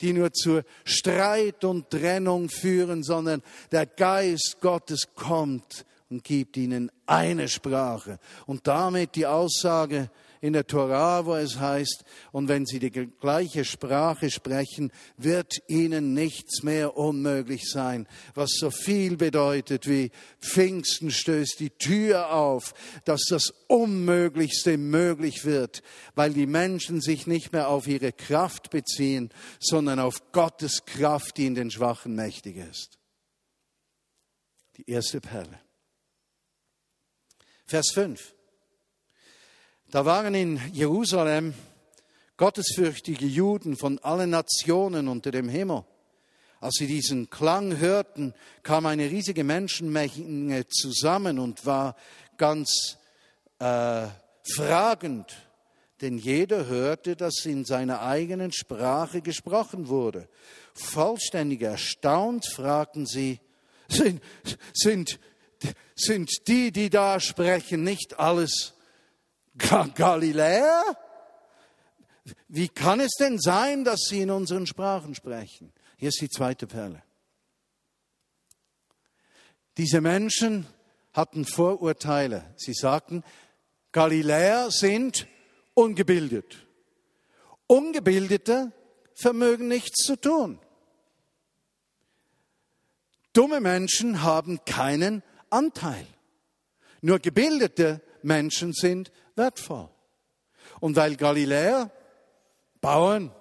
die 0.00 0.12
nur 0.12 0.32
zu 0.32 0.62
Streit 0.84 1.64
und 1.64 1.90
Trennung 1.90 2.48
führen, 2.48 3.02
sondern 3.02 3.42
der 3.72 3.86
Geist 3.86 4.58
Gottes 4.60 5.08
kommt 5.16 5.84
und 6.10 6.24
gibt 6.24 6.56
ihnen 6.56 6.90
eine 7.06 7.48
Sprache. 7.48 8.18
Und 8.46 8.66
damit 8.66 9.14
die 9.14 9.26
Aussage 9.26 10.10
in 10.40 10.54
der 10.54 10.66
Torah, 10.66 11.26
wo 11.26 11.34
es 11.34 11.60
heißt, 11.60 12.04
und 12.32 12.48
wenn 12.48 12.66
sie 12.66 12.78
die 12.78 12.90
gleiche 12.90 13.64
Sprache 13.64 14.30
sprechen, 14.30 14.90
wird 15.16 15.62
ihnen 15.68 16.14
nichts 16.14 16.62
mehr 16.62 16.96
unmöglich 16.96 17.70
sein, 17.70 18.08
was 18.34 18.50
so 18.58 18.70
viel 18.70 19.16
bedeutet 19.16 19.86
wie 19.86 20.10
Pfingsten 20.40 21.10
stößt 21.10 21.60
die 21.60 21.70
Tür 21.70 22.32
auf, 22.32 22.74
dass 23.04 23.22
das 23.28 23.52
Unmöglichste 23.68 24.78
möglich 24.78 25.44
wird, 25.44 25.82
weil 26.14 26.32
die 26.32 26.46
Menschen 26.46 27.00
sich 27.00 27.26
nicht 27.26 27.52
mehr 27.52 27.68
auf 27.68 27.86
ihre 27.86 28.12
Kraft 28.12 28.70
beziehen, 28.70 29.30
sondern 29.60 30.00
auf 30.00 30.32
Gottes 30.32 30.86
Kraft, 30.86 31.36
die 31.36 31.46
in 31.46 31.54
den 31.54 31.70
Schwachen 31.70 32.14
mächtig 32.14 32.56
ist. 32.56 32.98
Die 34.78 34.90
erste 34.90 35.20
Perle. 35.20 35.60
Vers 37.70 37.92
5. 37.94 38.34
Da 39.92 40.04
waren 40.04 40.34
in 40.34 40.60
Jerusalem 40.72 41.54
gottesfürchtige 42.36 43.26
Juden 43.26 43.76
von 43.76 44.00
allen 44.00 44.30
Nationen 44.30 45.06
unter 45.06 45.30
dem 45.30 45.48
Himmel. 45.48 45.84
Als 46.58 46.74
sie 46.78 46.88
diesen 46.88 47.30
Klang 47.30 47.78
hörten, 47.78 48.34
kam 48.64 48.86
eine 48.86 49.08
riesige 49.08 49.44
Menschenmenge 49.44 50.66
zusammen 50.66 51.38
und 51.38 51.64
war 51.64 51.94
ganz 52.38 52.98
äh, 53.60 54.08
fragend, 54.52 55.36
denn 56.00 56.18
jeder 56.18 56.66
hörte, 56.66 57.14
dass 57.14 57.46
in 57.46 57.64
seiner 57.64 58.02
eigenen 58.02 58.50
Sprache 58.50 59.22
gesprochen 59.22 59.86
wurde. 59.86 60.28
Vollständig 60.74 61.62
erstaunt 61.62 62.46
fragten 62.46 63.06
sie, 63.06 63.38
sind, 63.88 64.20
sind 64.74 65.20
sind 65.94 66.30
die, 66.48 66.72
die 66.72 66.90
da 66.90 67.20
sprechen, 67.20 67.84
nicht 67.84 68.18
alles 68.18 68.74
Galiläer? 69.94 70.82
Wie 72.48 72.68
kann 72.68 73.00
es 73.00 73.12
denn 73.18 73.38
sein, 73.38 73.84
dass 73.84 74.00
sie 74.08 74.20
in 74.20 74.30
unseren 74.30 74.66
Sprachen 74.66 75.14
sprechen? 75.14 75.72
Hier 75.96 76.08
ist 76.08 76.20
die 76.20 76.28
zweite 76.28 76.66
Perle. 76.66 77.02
Diese 79.76 80.00
Menschen 80.00 80.66
hatten 81.12 81.44
Vorurteile. 81.44 82.54
Sie 82.56 82.74
sagten, 82.74 83.24
Galiläer 83.92 84.70
sind 84.70 85.26
ungebildet. 85.74 86.66
Ungebildete 87.66 88.72
vermögen 89.14 89.68
nichts 89.68 90.04
zu 90.04 90.16
tun. 90.16 90.58
Dumme 93.32 93.60
Menschen 93.60 94.22
haben 94.22 94.64
keinen 94.64 95.22
Anteil. 95.50 96.06
Nur 97.02 97.18
gebildete 97.18 98.00
Menschen 98.22 98.72
sind 98.72 99.10
wertvoll. 99.36 99.88
Und 100.80 100.96
weil 100.96 101.16
Galiläer, 101.16 101.90
Bauern, 102.80 103.32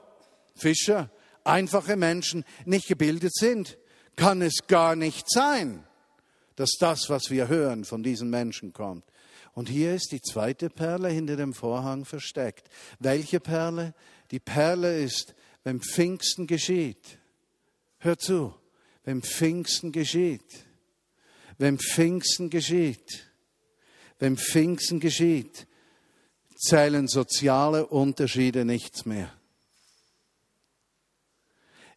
Fischer, 0.56 1.10
einfache 1.44 1.96
Menschen 1.96 2.44
nicht 2.66 2.88
gebildet 2.88 3.34
sind, 3.36 3.78
kann 4.16 4.42
es 4.42 4.68
gar 4.68 4.96
nicht 4.96 5.30
sein, 5.30 5.86
dass 6.56 6.72
das, 6.80 7.10
was 7.10 7.30
wir 7.30 7.48
hören, 7.48 7.86
von 7.86 8.04
diesen 8.04 8.30
Menschen 8.30 8.74
kommt. 8.74 9.06
Und 9.54 9.70
hier 9.70 9.94
ist 9.94 10.12
die 10.12 10.22
zweite 10.22 10.70
Perle 10.70 11.10
hinter 11.10 11.36
dem 11.36 11.54
Vorhang 11.54 12.06
versteckt. 12.06 12.70
Welche 13.00 13.40
Perle? 13.40 13.94
Die 14.32 14.40
Perle 14.40 15.02
ist, 15.02 15.36
wenn 15.64 15.82
Pfingsten 15.82 16.48
geschieht. 16.48 17.20
Hör 17.98 18.18
zu, 18.18 18.54
wenn 19.04 19.22
Pfingsten 19.22 19.92
geschieht 19.92 20.69
wenn 21.60 21.78
Pfingsten 21.78 22.50
geschieht, 22.50 23.28
wenn 24.18 24.38
Pfingsten 24.38 25.00
geschieht, 25.00 25.68
zählen 26.58 27.08
soziale 27.08 27.86
Unterschiede 27.86 28.66
nichts 28.66 29.06
mehr. 29.06 29.32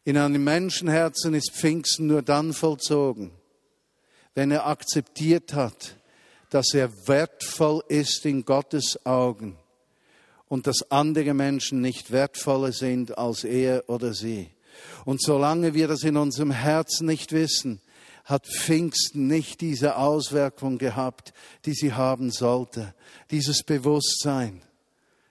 In 0.04 0.16
einem 0.16 0.42
Menschenherzen 0.42 1.32
ist 1.34 1.52
Pfingsten 1.52 2.08
nur 2.08 2.22
dann 2.22 2.52
vollzogen, 2.52 3.30
wenn 4.34 4.50
er 4.50 4.66
akzeptiert 4.66 5.54
hat, 5.54 5.96
dass 6.50 6.74
er 6.74 6.90
wertvoll 7.06 7.82
ist 7.88 8.26
in 8.26 8.44
Gottes 8.44 9.06
Augen 9.06 9.56
und 10.48 10.66
dass 10.66 10.90
andere 10.90 11.34
Menschen 11.34 11.80
nicht 11.80 12.10
wertvoller 12.10 12.72
sind 12.72 13.16
als 13.16 13.44
er 13.44 13.88
oder 13.88 14.12
sie. 14.12 14.50
Und 15.04 15.22
solange 15.22 15.72
wir 15.74 15.86
das 15.86 16.02
in 16.02 16.16
unserem 16.16 16.50
Herzen 16.50 17.06
nicht 17.06 17.30
wissen, 17.30 17.80
hat 18.24 18.46
Pfingsten 18.46 19.26
nicht 19.26 19.60
diese 19.60 19.96
Auswirkung 19.96 20.78
gehabt, 20.78 21.32
die 21.64 21.74
sie 21.74 21.92
haben 21.92 22.30
sollte. 22.30 22.94
Dieses 23.30 23.62
Bewusstsein, 23.62 24.62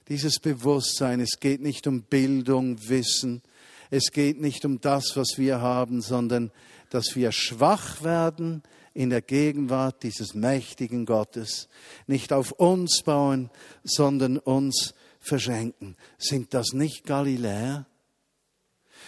dieses 0.07 0.39
Bewusstsein, 0.39 1.19
es 1.19 1.39
geht 1.39 1.61
nicht 1.61 1.87
um 1.87 2.03
Bildung, 2.03 2.77
Wissen, 2.89 3.41
es 3.89 4.11
geht 4.11 4.39
nicht 4.39 4.65
um 4.65 4.81
das, 4.81 5.15
was 5.15 5.37
wir 5.37 5.61
haben, 5.61 6.01
sondern 6.01 6.51
dass 6.89 7.15
wir 7.15 7.31
schwach 7.31 8.03
werden 8.03 8.63
in 8.93 9.09
der 9.09 9.21
Gegenwart 9.21 10.03
dieses 10.03 10.33
mächtigen 10.33 11.05
Gottes, 11.05 11.69
nicht 12.07 12.33
auf 12.33 12.51
uns 12.51 13.03
bauen, 13.03 13.49
sondern 13.83 14.37
uns 14.37 14.93
verschenken. 15.19 15.95
Sind 16.17 16.53
das 16.53 16.73
nicht 16.73 17.05
Galiläer? 17.05 17.85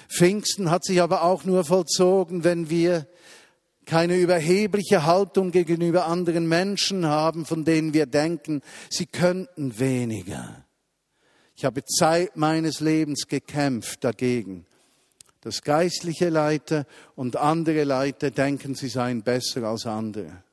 Pfingsten 0.08 0.70
hat 0.70 0.86
sich 0.86 1.02
aber 1.02 1.24
auch 1.24 1.44
nur 1.44 1.66
vollzogen, 1.66 2.44
wenn 2.44 2.70
wir 2.70 3.08
keine 3.86 4.18
überhebliche 4.18 5.06
Haltung 5.06 5.52
gegenüber 5.52 6.06
anderen 6.06 6.48
Menschen 6.48 7.06
haben, 7.06 7.46
von 7.46 7.66
denen 7.66 7.94
wir 7.94 8.06
denken, 8.06 8.62
sie 8.90 9.06
könnten 9.06 9.80
weniger. 9.80 10.66
Ich 11.56 11.66
habe 11.66 11.86
Zeit 11.86 12.36
meines 12.36 12.80
Lebens 12.80 13.28
gekämpft 13.28 14.04
dagegen, 14.04 14.66
dass 15.42 15.62
geistliche 15.62 16.30
Leiter 16.30 16.86
und 17.16 17.36
andere 17.36 17.84
Leiter 17.84 18.32
denken, 18.32 18.76
sie 18.76 18.88
seien 18.88 19.22
besser 19.22 19.64
als 19.64 19.86
andere. 19.86 20.44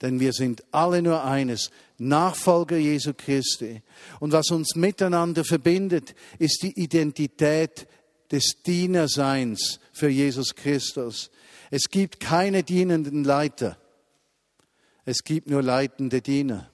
Denn 0.00 0.20
wir 0.20 0.32
sind 0.32 0.62
alle 0.70 1.02
nur 1.02 1.24
eines, 1.24 1.70
Nachfolger 1.98 2.76
Jesu 2.76 3.12
Christi. 3.14 3.82
Und 4.20 4.32
was 4.32 4.50
uns 4.50 4.76
miteinander 4.76 5.44
verbindet, 5.44 6.14
ist 6.38 6.62
die 6.62 6.80
Identität 6.80 7.88
des 8.30 8.62
Dienerseins 8.64 9.80
für 9.92 10.08
Jesus 10.08 10.54
Christus. 10.54 11.30
Es 11.70 11.88
gibt 11.90 12.20
keine 12.20 12.62
dienenden 12.62 13.24
Leiter. 13.24 13.78
Es 15.04 15.24
gibt 15.24 15.48
nur 15.48 15.62
leitende 15.62 16.20
Diener. 16.20 16.70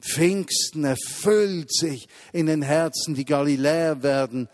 Pfingsten 0.00 0.84
erfüllt 0.84 1.72
sich 1.72 2.08
in 2.32 2.46
den 2.46 2.62
Herzen, 2.62 3.14
die 3.14 3.24
Galiläer 3.24 4.02
werden 4.02 4.48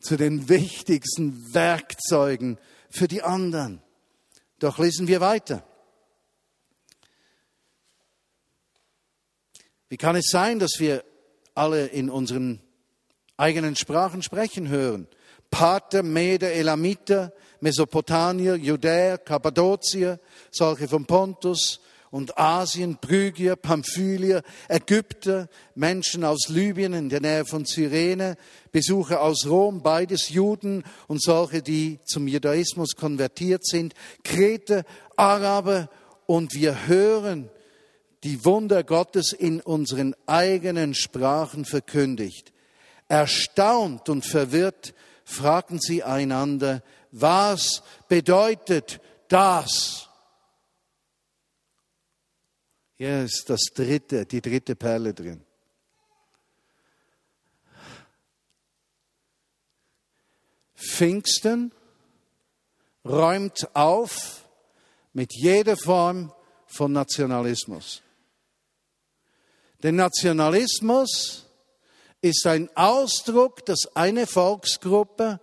zu 0.00 0.16
den 0.16 0.48
wichtigsten 0.48 1.54
Werkzeugen 1.54 2.58
für 2.90 3.06
die 3.06 3.22
anderen. 3.22 3.80
Doch 4.58 4.78
lesen 4.78 5.06
wir 5.06 5.20
weiter. 5.20 5.64
Wie 9.88 9.96
kann 9.96 10.16
es 10.16 10.26
sein, 10.30 10.58
dass 10.58 10.72
wir 10.78 11.04
alle 11.54 11.86
in 11.86 12.10
unseren 12.10 12.60
eigenen 13.36 13.76
Sprachen 13.76 14.22
sprechen 14.22 14.68
hören? 14.68 15.06
Pater, 15.52 16.02
Meder, 16.02 16.50
Elamiter, 16.50 17.32
Mesopotamier, 17.60 18.56
Judäer, 18.56 19.18
Kappadokier, 19.18 20.18
solche 20.50 20.88
von 20.88 21.04
Pontus 21.04 21.78
und 22.10 22.36
Asien, 22.36 22.98
Phrygier, 23.00 23.54
Pamphylier, 23.56 24.42
Ägypter, 24.68 25.48
Menschen 25.74 26.24
aus 26.24 26.48
Libyen 26.48 26.94
in 26.94 27.08
der 27.08 27.20
Nähe 27.20 27.44
von 27.44 27.64
Cyrene, 27.64 28.36
Besucher 28.72 29.20
aus 29.20 29.46
Rom, 29.46 29.82
beides 29.82 30.30
Juden 30.30 30.84
und 31.06 31.22
solche, 31.22 31.62
die 31.62 32.00
zum 32.04 32.26
Judaismus 32.26 32.96
konvertiert 32.96 33.64
sind, 33.64 33.94
Kreter, 34.24 34.84
Araber 35.16 35.88
und 36.26 36.54
wir 36.54 36.86
hören 36.86 37.50
die 38.24 38.44
Wunder 38.44 38.84
Gottes 38.84 39.32
in 39.32 39.60
unseren 39.60 40.14
eigenen 40.26 40.94
Sprachen 40.94 41.64
verkündigt. 41.66 42.52
Erstaunt 43.08 44.08
und 44.08 44.24
verwirrt 44.24 44.94
fragten 45.24 45.80
sie 45.80 46.02
einander, 46.02 46.82
was 47.10 47.82
bedeutet 48.08 49.00
das? 49.28 50.08
Hier 52.94 53.24
ist 53.24 53.44
das 53.48 53.60
dritte, 53.74 54.26
die 54.26 54.40
dritte 54.40 54.76
Perle 54.76 55.12
drin. 55.12 55.44
Pfingsten 60.74 61.72
räumt 63.04 63.74
auf 63.74 64.48
mit 65.12 65.32
jeder 65.34 65.76
Form 65.76 66.32
von 66.66 66.92
Nationalismus. 66.92 68.02
Der 69.82 69.92
Nationalismus 69.92 71.46
ist 72.22 72.46
ein 72.46 72.70
Ausdruck, 72.76 73.66
dass 73.66 73.94
eine 73.94 74.26
Volksgruppe 74.26 75.40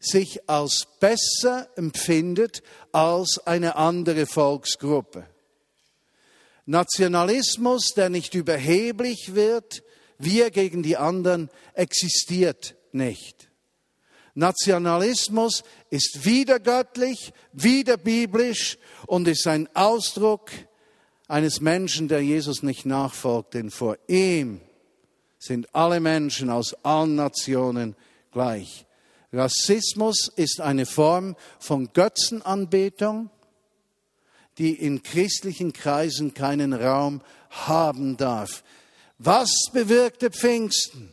sich 0.00 0.48
als 0.48 0.86
besser 0.98 1.68
empfindet 1.76 2.62
als 2.92 3.40
eine 3.46 3.76
andere 3.76 4.26
Volksgruppe. 4.26 5.26
Nationalismus, 6.64 7.92
der 7.94 8.08
nicht 8.08 8.34
überheblich 8.34 9.34
wird, 9.34 9.82
wir 10.18 10.50
gegen 10.50 10.82
die 10.82 10.96
anderen, 10.96 11.50
existiert 11.74 12.74
nicht. 12.92 13.50
Nationalismus 14.34 15.62
ist 15.90 16.24
wieder 16.24 16.60
göttlich, 16.60 17.32
wieder 17.52 17.96
biblisch 17.96 18.78
und 19.06 19.28
ist 19.28 19.46
ein 19.46 19.68
Ausdruck 19.74 20.50
eines 21.28 21.60
Menschen, 21.60 22.08
der 22.08 22.20
Jesus 22.20 22.62
nicht 22.62 22.84
nachfolgt, 22.84 23.54
denn 23.54 23.70
vor 23.70 23.96
ihm 24.08 24.60
sind 25.46 25.74
alle 25.74 26.00
Menschen 26.00 26.50
aus 26.50 26.74
allen 26.84 27.14
Nationen 27.14 27.96
gleich. 28.32 28.86
Rassismus 29.32 30.30
ist 30.36 30.60
eine 30.60 30.86
Form 30.86 31.36
von 31.58 31.90
Götzenanbetung, 31.92 33.30
die 34.58 34.72
in 34.72 35.02
christlichen 35.02 35.72
Kreisen 35.72 36.34
keinen 36.34 36.72
Raum 36.72 37.22
haben 37.50 38.16
darf. 38.16 38.64
Was 39.18 39.50
bewirkte 39.72 40.30
Pfingsten? 40.30 41.12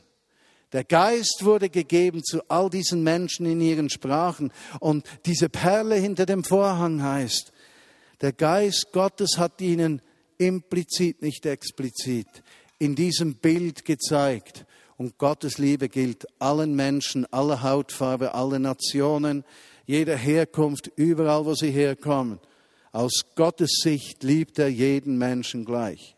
Der 0.72 0.84
Geist 0.84 1.42
wurde 1.42 1.70
gegeben 1.70 2.24
zu 2.24 2.42
all 2.50 2.70
diesen 2.70 3.04
Menschen 3.04 3.46
in 3.46 3.62
ihren 3.62 3.90
Sprachen. 3.90 4.52
Und 4.80 5.06
diese 5.26 5.48
Perle 5.48 5.96
hinter 5.96 6.26
dem 6.26 6.44
Vorhang 6.44 7.04
heißt, 7.04 7.52
der 8.22 8.34
Geist 8.34 8.88
Gottes 8.92 9.38
hat 9.38 9.62
ihnen 9.62 10.02
implizit, 10.38 11.22
nicht 11.22 11.46
explizit, 11.46 12.28
in 12.84 12.96
diesem 12.96 13.36
Bild 13.36 13.86
gezeigt. 13.86 14.66
Und 14.98 15.18
Gottes 15.18 15.58
Liebe 15.58 15.88
gilt 15.88 16.28
allen 16.40 16.76
Menschen, 16.76 17.26
aller 17.32 17.64
Hautfarbe, 17.64 18.34
aller 18.34 18.60
Nationen, 18.60 19.46
jeder 19.86 20.18
Herkunft, 20.18 20.92
überall, 20.98 21.46
wo 21.46 21.56
sie 21.56 21.72
herkommen. 21.72 22.40
Aus 22.92 23.24
Gottes 23.36 23.80
Sicht 23.82 24.24
liebt 24.24 24.60
er 24.60 24.68
jeden 24.68 25.18
Menschen 25.18 25.64
gleich. 25.64 26.16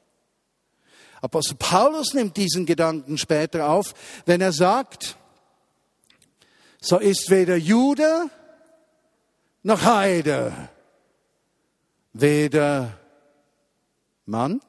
Apostel 1.21 1.55
Paulus 1.55 2.13
nimmt 2.15 2.35
diesen 2.35 2.65
Gedanken 2.65 3.17
später 3.17 3.69
auf, 3.69 3.93
wenn 4.25 4.41
er 4.41 4.51
sagt, 4.51 5.17
so 6.81 6.97
ist 6.97 7.29
weder 7.29 7.55
Jude 7.55 8.29
noch 9.61 9.83
Heide, 9.83 10.69
weder 12.13 12.99
Mann 14.25 14.61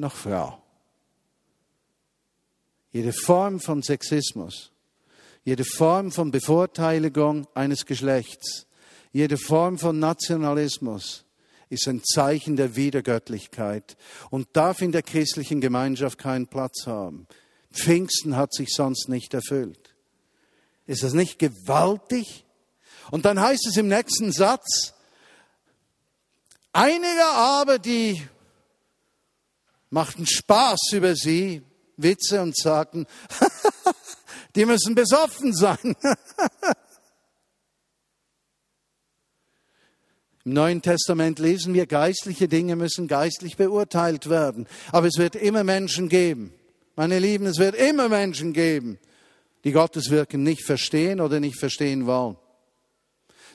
noch 0.00 0.14
Frau. 0.14 0.60
Jede 2.92 3.12
Form 3.12 3.60
von 3.60 3.82
Sexismus, 3.82 4.72
jede 5.44 5.64
Form 5.64 6.10
von 6.10 6.30
Bevorteiligung 6.30 7.46
eines 7.54 7.86
Geschlechts, 7.86 8.66
jede 9.12 9.38
Form 9.38 9.78
von 9.78 9.98
Nationalismus 9.98 11.24
ist 11.68 11.86
ein 11.86 12.02
Zeichen 12.02 12.56
der 12.56 12.74
Wiedergöttlichkeit 12.74 13.96
und 14.30 14.48
darf 14.54 14.82
in 14.82 14.92
der 14.92 15.02
christlichen 15.02 15.60
Gemeinschaft 15.60 16.18
keinen 16.18 16.48
Platz 16.48 16.86
haben. 16.86 17.28
Pfingsten 17.72 18.36
hat 18.36 18.52
sich 18.52 18.70
sonst 18.70 19.08
nicht 19.08 19.32
erfüllt. 19.34 19.94
Ist 20.86 21.04
das 21.04 21.12
nicht 21.12 21.38
gewaltig? 21.38 22.44
Und 23.12 23.24
dann 23.24 23.40
heißt 23.40 23.66
es 23.68 23.76
im 23.76 23.86
nächsten 23.86 24.32
Satz, 24.32 24.94
einige 26.72 27.24
aber, 27.24 27.78
die 27.78 28.20
machten 29.90 30.26
Spaß 30.26 30.92
über 30.92 31.14
sie, 31.14 31.62
Witze 31.96 32.40
und 32.40 32.56
sagten, 32.56 33.06
die 34.56 34.64
müssen 34.64 34.94
besoffen 34.94 35.52
sein. 35.52 35.76
Im 40.44 40.54
Neuen 40.54 40.80
Testament 40.80 41.38
lesen 41.38 41.74
wir, 41.74 41.86
geistliche 41.86 42.48
Dinge 42.48 42.74
müssen 42.74 43.08
geistlich 43.08 43.58
beurteilt 43.58 44.30
werden. 44.30 44.66
Aber 44.90 45.06
es 45.06 45.18
wird 45.18 45.36
immer 45.36 45.64
Menschen 45.64 46.08
geben. 46.08 46.54
Meine 46.96 47.18
Lieben, 47.18 47.44
es 47.46 47.58
wird 47.58 47.74
immer 47.74 48.08
Menschen 48.08 48.54
geben, 48.54 48.98
die 49.64 49.72
Gottes 49.72 50.08
Wirken 50.10 50.42
nicht 50.42 50.64
verstehen 50.64 51.20
oder 51.20 51.40
nicht 51.40 51.58
verstehen 51.58 52.06
wollen. 52.06 52.38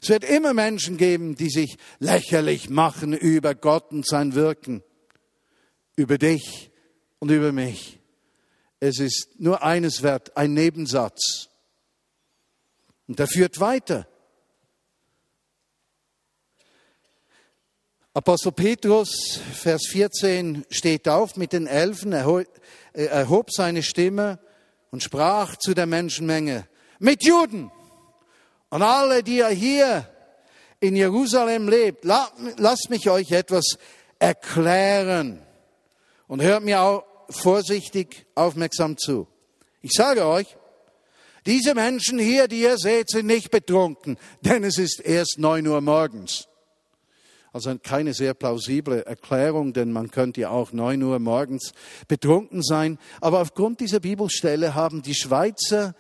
Es 0.02 0.10
wird 0.10 0.24
immer 0.24 0.54
Menschen 0.54 0.98
geben, 0.98 1.36
die 1.36 1.50
sich 1.50 1.78
lächerlich 2.00 2.70
machen 2.70 3.14
über 3.14 3.56
Gott 3.56 3.92
und 3.92 4.06
sein 4.08 4.36
Wirken 4.36 4.84
über 5.96 6.18
dich 6.18 6.72
und 7.20 7.32
über 7.32 7.52
mich. 7.52 8.00
Es 8.80 9.00
ist 9.00 9.40
nur 9.40 9.64
eines 9.64 10.04
wert, 10.04 10.36
ein 10.36 10.54
Nebensatz. 10.54 11.50
Und 13.08 13.20
der 13.20 13.28
führt 13.28 13.60
weiter. 13.60 14.08
Apostel 18.14 18.54
Petrus, 18.54 19.40
Vers 19.54 19.88
14, 19.92 20.66
steht 20.70 21.08
auf 21.10 21.36
mit 21.36 21.52
den 21.52 21.68
Elfen, 21.68 22.14
er 22.14 22.46
erhob 22.94 23.52
seine 23.52 23.84
Stimme 23.84 24.40
und 24.90 25.04
sprach 25.04 25.58
zu 25.58 25.74
der 25.74 25.86
Menschenmenge, 25.86 26.68
mit 27.00 27.26
Juden 27.26 27.72
und 28.70 28.82
alle, 28.82 29.22
die 29.22 29.38
ihr 29.38 29.50
hier 29.50 30.10
in 30.80 30.96
Jerusalem 30.96 31.68
lebt, 31.68 32.06
lasst 32.06 32.90
mich 32.90 33.10
euch 33.10 33.32
etwas 33.32 33.78
erklären. 34.20 35.45
Und 36.28 36.42
hört 36.42 36.64
mir 36.64 36.82
auch 36.82 37.06
vorsichtig 37.30 38.26
aufmerksam 38.36 38.98
zu. 38.98 39.28
Ich 39.82 39.92
sage 39.92 40.26
euch, 40.26 40.58
Diese 41.46 41.76
Menschen 41.76 42.18
hier, 42.18 42.48
die 42.48 42.62
ihr 42.62 42.78
seht, 42.78 43.10
sind 43.10 43.28
nicht 43.28 43.52
betrunken, 43.52 44.18
denn 44.42 44.64
es 44.64 44.80
ist 44.80 45.00
erst 45.00 45.36
neun 45.38 45.68
Uhr 45.68 45.80
morgens. 45.80 46.48
Also 47.54 47.74
keine 47.82 48.14
sehr 48.14 48.34
plausible 48.34 49.06
Erklärung, 49.06 49.72
denn 49.72 49.94
man 49.94 50.10
könnte 50.10 50.42
ja 50.42 50.50
auch 50.50 50.74
neun 50.74 51.04
Uhr 51.04 51.20
morgens 51.20 51.72
betrunken 52.08 52.64
sein. 52.64 52.98
Aber 53.22 53.42
aufgrund 53.42 53.80
dieser 53.80 54.00
Bibelstelle 54.00 54.74
haben 54.74 55.04
die 55.04 55.16
Schweizer 55.16 55.96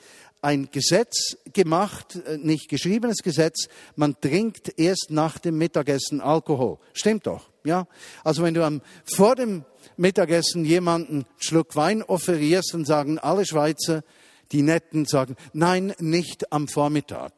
ein 0.45 0.69
Gesetz 0.71 1.37
gemacht, 1.53 2.19
äh, 2.27 2.37
nicht 2.37 2.69
geschriebenes 2.69 3.23
Gesetz, 3.23 3.67
man 3.95 4.21
trinkt 4.21 4.77
erst 4.77 5.07
nach 5.09 5.39
dem 5.39 5.57
Mittagessen 5.57 6.21
Alkohol. 6.21 6.77
Stimmt 6.93 7.25
doch, 7.25 7.49
ja? 7.63 7.87
Also 8.23 8.43
wenn 8.43 8.53
du 8.53 8.63
am, 8.63 8.81
vor 9.05 9.35
dem 9.35 9.65
Mittagessen 9.97 10.63
jemanden 10.63 11.13
einen 11.13 11.25
Schluck 11.37 11.75
Wein 11.75 12.03
offerierst, 12.03 12.73
dann 12.73 12.85
sagen 12.85 13.17
alle 13.17 13.45
Schweizer, 13.45 14.03
die 14.51 14.61
Netten 14.61 15.05
sagen, 15.05 15.35
nein, 15.53 15.95
nicht 15.97 16.53
am 16.53 16.67
Vormittag. 16.67 17.33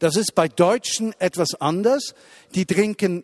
Das 0.00 0.16
ist 0.16 0.34
bei 0.34 0.48
Deutschen 0.48 1.14
etwas 1.20 1.54
anders. 1.54 2.14
Die 2.56 2.66
trinken 2.66 3.22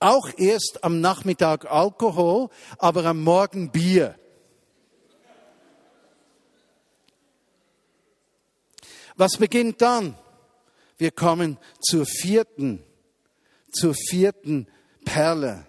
auch 0.00 0.28
erst 0.36 0.84
am 0.84 1.00
Nachmittag 1.00 1.70
Alkohol, 1.70 2.50
aber 2.76 3.06
am 3.06 3.22
Morgen 3.22 3.70
Bier. 3.70 4.16
Was 9.16 9.38
beginnt 9.38 9.80
dann? 9.80 10.16
Wir 10.98 11.10
kommen 11.10 11.58
zur 11.80 12.06
vierten, 12.06 12.82
zur 13.72 13.94
vierten 13.94 14.66
Perle. 15.04 15.66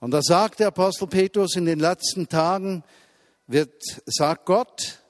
Und 0.00 0.12
da 0.12 0.20
sagt 0.22 0.60
der 0.60 0.68
Apostel 0.68 1.06
Petrus 1.06 1.56
in 1.56 1.66
den 1.66 1.78
letzten 1.78 2.28
Tagen, 2.28 2.82
wird, 3.46 3.72
sagt 4.06 4.46
Gott, 4.46 5.00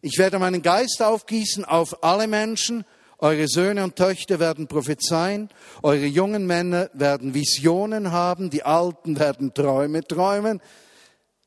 ich 0.00 0.18
werde 0.18 0.38
meinen 0.38 0.62
Geist 0.62 1.02
aufgießen 1.02 1.64
auf 1.64 2.02
alle 2.02 2.26
Menschen. 2.26 2.84
Eure 3.18 3.46
Söhne 3.46 3.84
und 3.84 3.94
Töchter 3.94 4.40
werden 4.40 4.66
prophezeien. 4.66 5.48
Eure 5.82 6.06
jungen 6.06 6.46
Männer 6.46 6.90
werden 6.92 7.34
Visionen 7.34 8.10
haben. 8.10 8.50
Die 8.50 8.64
Alten 8.64 9.18
werden 9.18 9.54
Träume 9.54 10.02
träumen. 10.02 10.60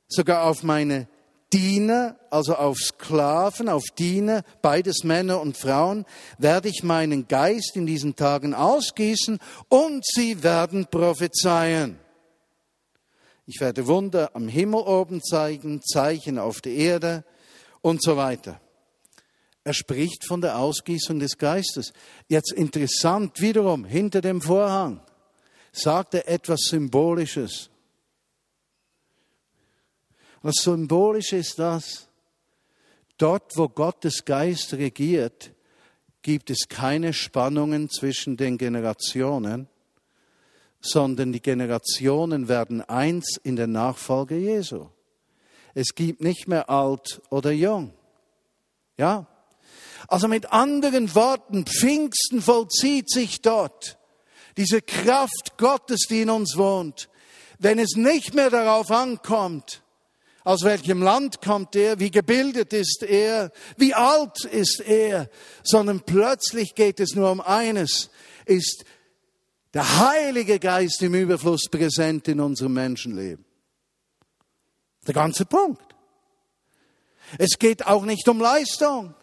Sogar 0.08 0.46
auf 0.46 0.64
meine 0.64 1.08
Diener, 1.56 2.18
also 2.32 2.54
auf 2.56 2.78
Sklaven, 2.78 3.70
auf 3.70 3.86
Diener, 3.98 4.44
beides 4.62 5.06
Männer 5.06 5.40
und 5.40 5.56
Frauen, 5.56 6.04
werde 6.38 6.68
ich 6.68 6.84
meinen 6.84 7.30
Geist 7.30 7.78
in 7.78 7.86
diesen 7.86 8.18
Tagen 8.18 8.54
ausgießen 8.54 9.40
und 9.70 10.06
sie 10.06 10.44
werden 10.44 10.86
prophezeien. 10.88 11.98
Ich 13.46 13.62
werde 13.62 13.88
Wunder 13.88 14.32
am 14.34 14.50
Himmel 14.50 14.82
oben 14.82 15.24
zeigen, 15.24 15.82
Zeichen 15.82 16.40
auf 16.40 16.60
der 16.60 16.74
Erde 16.74 17.24
und 17.82 18.04
so 18.04 18.18
weiter. 18.18 18.60
Er 19.64 19.74
spricht 19.74 20.26
von 20.28 20.42
der 20.42 20.58
Ausgießung 20.60 21.20
des 21.20 21.38
Geistes. 21.38 21.94
Jetzt 22.28 22.52
interessant 22.52 23.40
wiederum, 23.40 23.86
hinter 23.86 24.20
dem 24.20 24.42
Vorhang 24.42 25.00
sagt 25.72 26.16
er 26.16 26.28
etwas 26.28 26.64
Symbolisches. 26.66 27.70
Was 30.46 30.58
symbolisch 30.62 31.34
ist 31.34 31.58
das? 31.58 32.08
Dort, 33.18 33.58
wo 33.58 33.68
Gottes 33.68 34.26
Geist 34.26 34.76
regiert, 34.76 35.56
gibt 36.22 36.52
es 36.52 36.68
keine 36.70 37.14
Spannungen 37.14 37.90
zwischen 37.90 38.38
den 38.38 38.60
Generationen, 38.60 39.68
sondern 40.82 41.34
die 41.34 41.42
Generationen 41.42 42.48
werden 42.48 42.82
eins 42.82 43.40
in 43.42 43.56
der 43.56 43.66
Nachfolge 43.66 44.38
Jesu. 44.38 44.90
Es 45.74 45.96
gibt 45.96 46.22
nicht 46.22 46.48
mehr 46.48 46.70
alt 46.70 47.24
oder 47.32 47.50
jung. 47.50 47.92
Ja? 49.00 49.26
Also 50.08 50.28
mit 50.28 50.54
anderen 50.54 51.16
Worten, 51.16 51.66
Pfingsten 51.66 52.40
vollzieht 52.40 53.10
sich 53.10 53.42
dort. 53.42 53.98
Diese 54.58 54.84
Kraft 54.84 55.58
Gottes, 55.58 56.02
die 56.08 56.22
in 56.22 56.30
uns 56.30 56.56
wohnt. 56.56 57.10
Wenn 57.58 57.80
es 57.80 57.96
nicht 57.96 58.36
mehr 58.36 58.52
darauf 58.52 58.92
ankommt, 58.92 59.82
aus 60.46 60.64
welchem 60.64 61.02
Land 61.02 61.42
kommt 61.42 61.76
er, 61.76 62.00
wie 62.00 62.12
gebildet 62.12 62.72
ist 62.72 63.04
er, 63.04 63.52
wie 63.78 63.96
alt 63.96 64.46
ist 64.46 64.80
er, 64.80 65.28
sondern 65.64 66.02
plötzlich 66.02 66.76
geht 66.76 67.00
es 67.00 67.16
nur 67.16 67.32
um 67.32 67.42
eines, 67.42 68.12
ist 68.46 68.86
der 69.74 70.00
Heilige 70.00 70.60
Geist 70.60 71.02
im 71.02 71.16
Überfluss 71.16 71.64
präsent 71.70 72.28
in 72.28 72.40
unserem 72.40 72.74
Menschenleben. 72.74 73.44
Der 75.08 75.16
ganze 75.16 75.46
Punkt. 75.46 75.96
Es 77.40 77.58
geht 77.58 77.88
auch 77.88 78.06
nicht 78.06 78.30
um 78.30 78.40
Leistung. 78.40 79.16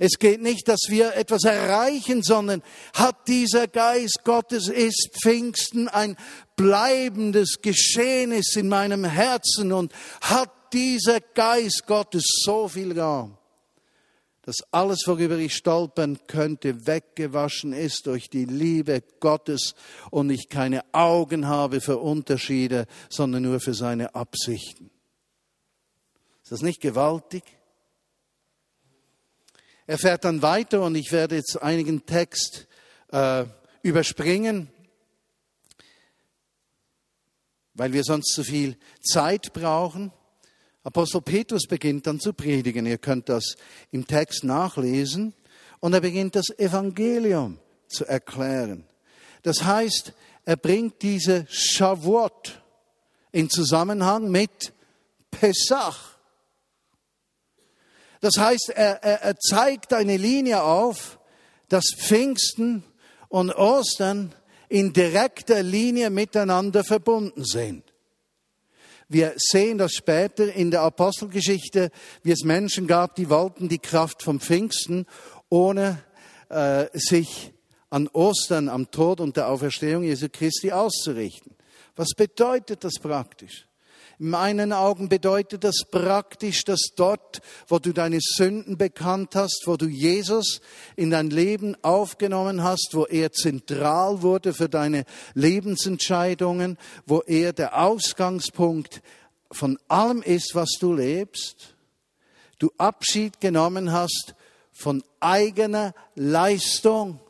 Es 0.00 0.18
geht 0.18 0.42
nicht, 0.42 0.68
dass 0.68 0.80
wir 0.88 1.14
etwas 1.14 1.44
erreichen, 1.44 2.22
sondern 2.22 2.62
hat 2.94 3.28
dieser 3.28 3.66
Geist 3.68 4.20
Gottes, 4.24 4.68
ist 4.68 5.10
Pfingsten 5.22 5.88
ein 5.88 6.16
bleibendes 6.56 7.60
Geschehnis 7.62 8.56
in 8.56 8.68
meinem 8.68 9.04
Herzen 9.04 9.72
und 9.72 9.92
hat 10.20 10.50
dieser 10.72 11.20
Geist 11.20 11.84
Gottes 11.86 12.24
so 12.44 12.68
viel 12.68 12.98
Raum, 12.98 13.36
dass 14.42 14.56
alles, 14.70 15.02
worüber 15.06 15.36
ich 15.38 15.54
stolpern 15.54 16.18
könnte, 16.26 16.86
weggewaschen 16.86 17.72
ist 17.72 18.06
durch 18.06 18.28
die 18.30 18.44
Liebe 18.44 19.02
Gottes 19.20 19.74
und 20.10 20.30
ich 20.30 20.48
keine 20.48 20.84
Augen 20.92 21.46
habe 21.48 21.80
für 21.80 21.98
Unterschiede, 21.98 22.86
sondern 23.08 23.42
nur 23.42 23.60
für 23.60 23.74
seine 23.74 24.14
Absichten. 24.14 24.90
Ist 26.42 26.52
das 26.52 26.62
nicht 26.62 26.80
gewaltig? 26.80 27.42
Er 29.86 29.98
fährt 29.98 30.24
dann 30.24 30.42
weiter 30.42 30.82
und 30.82 30.96
ich 30.96 31.12
werde 31.12 31.36
jetzt 31.36 31.62
einigen 31.62 32.04
Text 32.06 32.66
äh, 33.12 33.44
überspringen, 33.82 34.68
weil 37.74 37.92
wir 37.92 38.02
sonst 38.02 38.34
zu 38.34 38.42
viel 38.42 38.76
Zeit 39.00 39.52
brauchen. 39.52 40.10
Apostel 40.82 41.20
Petrus 41.20 41.66
beginnt 41.68 42.06
dann 42.06 42.18
zu 42.18 42.32
predigen. 42.32 42.86
Ihr 42.86 42.98
könnt 42.98 43.28
das 43.28 43.56
im 43.92 44.06
Text 44.06 44.44
nachlesen. 44.44 45.34
Und 45.80 45.92
er 45.92 46.00
beginnt 46.00 46.34
das 46.34 46.48
Evangelium 46.58 47.58
zu 47.86 48.04
erklären. 48.06 48.84
Das 49.42 49.62
heißt, 49.62 50.12
er 50.44 50.56
bringt 50.56 51.02
diese 51.02 51.46
Shavuot 51.48 52.60
in 53.30 53.50
Zusammenhang 53.50 54.30
mit 54.30 54.72
Pesach. 55.30 56.15
Das 58.26 58.38
heißt, 58.38 58.72
er, 58.74 59.04
er, 59.04 59.22
er 59.22 59.36
zeigt 59.36 59.92
eine 59.92 60.16
Linie 60.16 60.60
auf, 60.60 61.20
dass 61.68 61.84
Pfingsten 61.96 62.82
und 63.28 63.54
Ostern 63.54 64.34
in 64.68 64.92
direkter 64.92 65.62
Linie 65.62 66.10
miteinander 66.10 66.82
verbunden 66.82 67.44
sind. 67.44 67.84
Wir 69.08 69.34
sehen 69.36 69.78
das 69.78 69.92
später 69.92 70.52
in 70.52 70.72
der 70.72 70.80
Apostelgeschichte, 70.80 71.92
wie 72.24 72.32
es 72.32 72.42
Menschen 72.42 72.88
gab, 72.88 73.14
die 73.14 73.30
wollten 73.30 73.68
die 73.68 73.78
Kraft 73.78 74.24
vom 74.24 74.40
Pfingsten, 74.40 75.06
ohne 75.48 76.02
äh, 76.48 76.86
sich 76.94 77.52
an 77.90 78.08
Ostern, 78.08 78.68
am 78.68 78.90
Tod 78.90 79.20
und 79.20 79.36
der 79.36 79.48
Auferstehung 79.48 80.02
Jesu 80.02 80.26
Christi 80.32 80.72
auszurichten. 80.72 81.54
Was 81.94 82.08
bedeutet 82.16 82.82
das 82.82 82.94
praktisch? 83.00 83.68
In 84.18 84.30
meinen 84.30 84.72
Augen 84.72 85.10
bedeutet 85.10 85.62
das 85.62 85.84
praktisch, 85.90 86.64
dass 86.64 86.92
dort, 86.96 87.42
wo 87.68 87.78
du 87.78 87.92
deine 87.92 88.18
Sünden 88.20 88.78
bekannt 88.78 89.34
hast, 89.34 89.64
wo 89.66 89.76
du 89.76 89.86
Jesus 89.86 90.62
in 90.96 91.10
dein 91.10 91.28
Leben 91.28 91.76
aufgenommen 91.82 92.62
hast, 92.62 92.90
wo 92.92 93.04
er 93.04 93.32
zentral 93.32 94.22
wurde 94.22 94.54
für 94.54 94.70
deine 94.70 95.04
Lebensentscheidungen, 95.34 96.78
wo 97.04 97.20
er 97.26 97.52
der 97.52 97.78
Ausgangspunkt 97.82 99.02
von 99.52 99.78
allem 99.88 100.22
ist, 100.22 100.54
was 100.54 100.70
du 100.80 100.94
lebst, 100.94 101.74
du 102.58 102.70
Abschied 102.78 103.40
genommen 103.40 103.92
hast 103.92 104.34
von 104.72 105.04
eigener 105.20 105.94
Leistung 106.14 107.20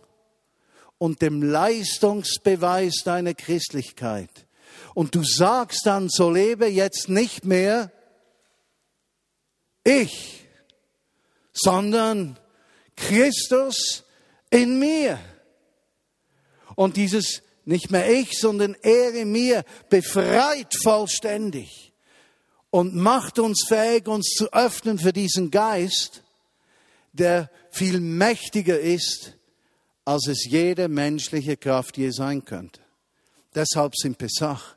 und 0.99 1.21
dem 1.21 1.43
Leistungsbeweis 1.43 3.03
deiner 3.05 3.35
Christlichkeit 3.35 4.46
und 4.95 5.15
du 5.15 5.23
sagst 5.23 5.87
dann, 5.87 6.09
so 6.09 6.31
lebe 6.31 6.67
jetzt 6.67 7.09
nicht 7.09 7.45
mehr 7.45 7.93
ich, 9.85 10.45
sondern 11.53 12.39
Christus 12.97 14.05
in 14.51 14.79
mir. 14.79 15.19
Und 16.75 16.97
dieses 16.97 17.43
nicht 17.65 17.91
mehr 17.91 18.11
ich, 18.11 18.39
sondern 18.39 18.77
er 18.83 19.15
in 19.15 19.33
mir 19.33 19.65
befreit 19.89 20.75
vollständig 20.83 21.93
und 22.71 22.95
macht 22.95 23.39
uns 23.39 23.65
fähig, 23.67 24.07
uns 24.09 24.29
zu 24.29 24.53
öffnen 24.53 24.99
für 24.99 25.13
diesen 25.13 25.51
Geist, 25.51 26.23
der 27.13 27.51
viel 27.71 28.01
mächtiger 28.01 28.79
ist, 28.79 29.33
als 30.05 30.29
es 30.29 30.45
jede 30.45 30.89
menschliche 30.89 31.57
Kraft 31.57 31.97
je 31.97 32.11
sein 32.11 32.45
könnte. 32.45 32.86
Deshalb 33.57 33.97
sind 33.97 34.19
Pesach 34.19 34.77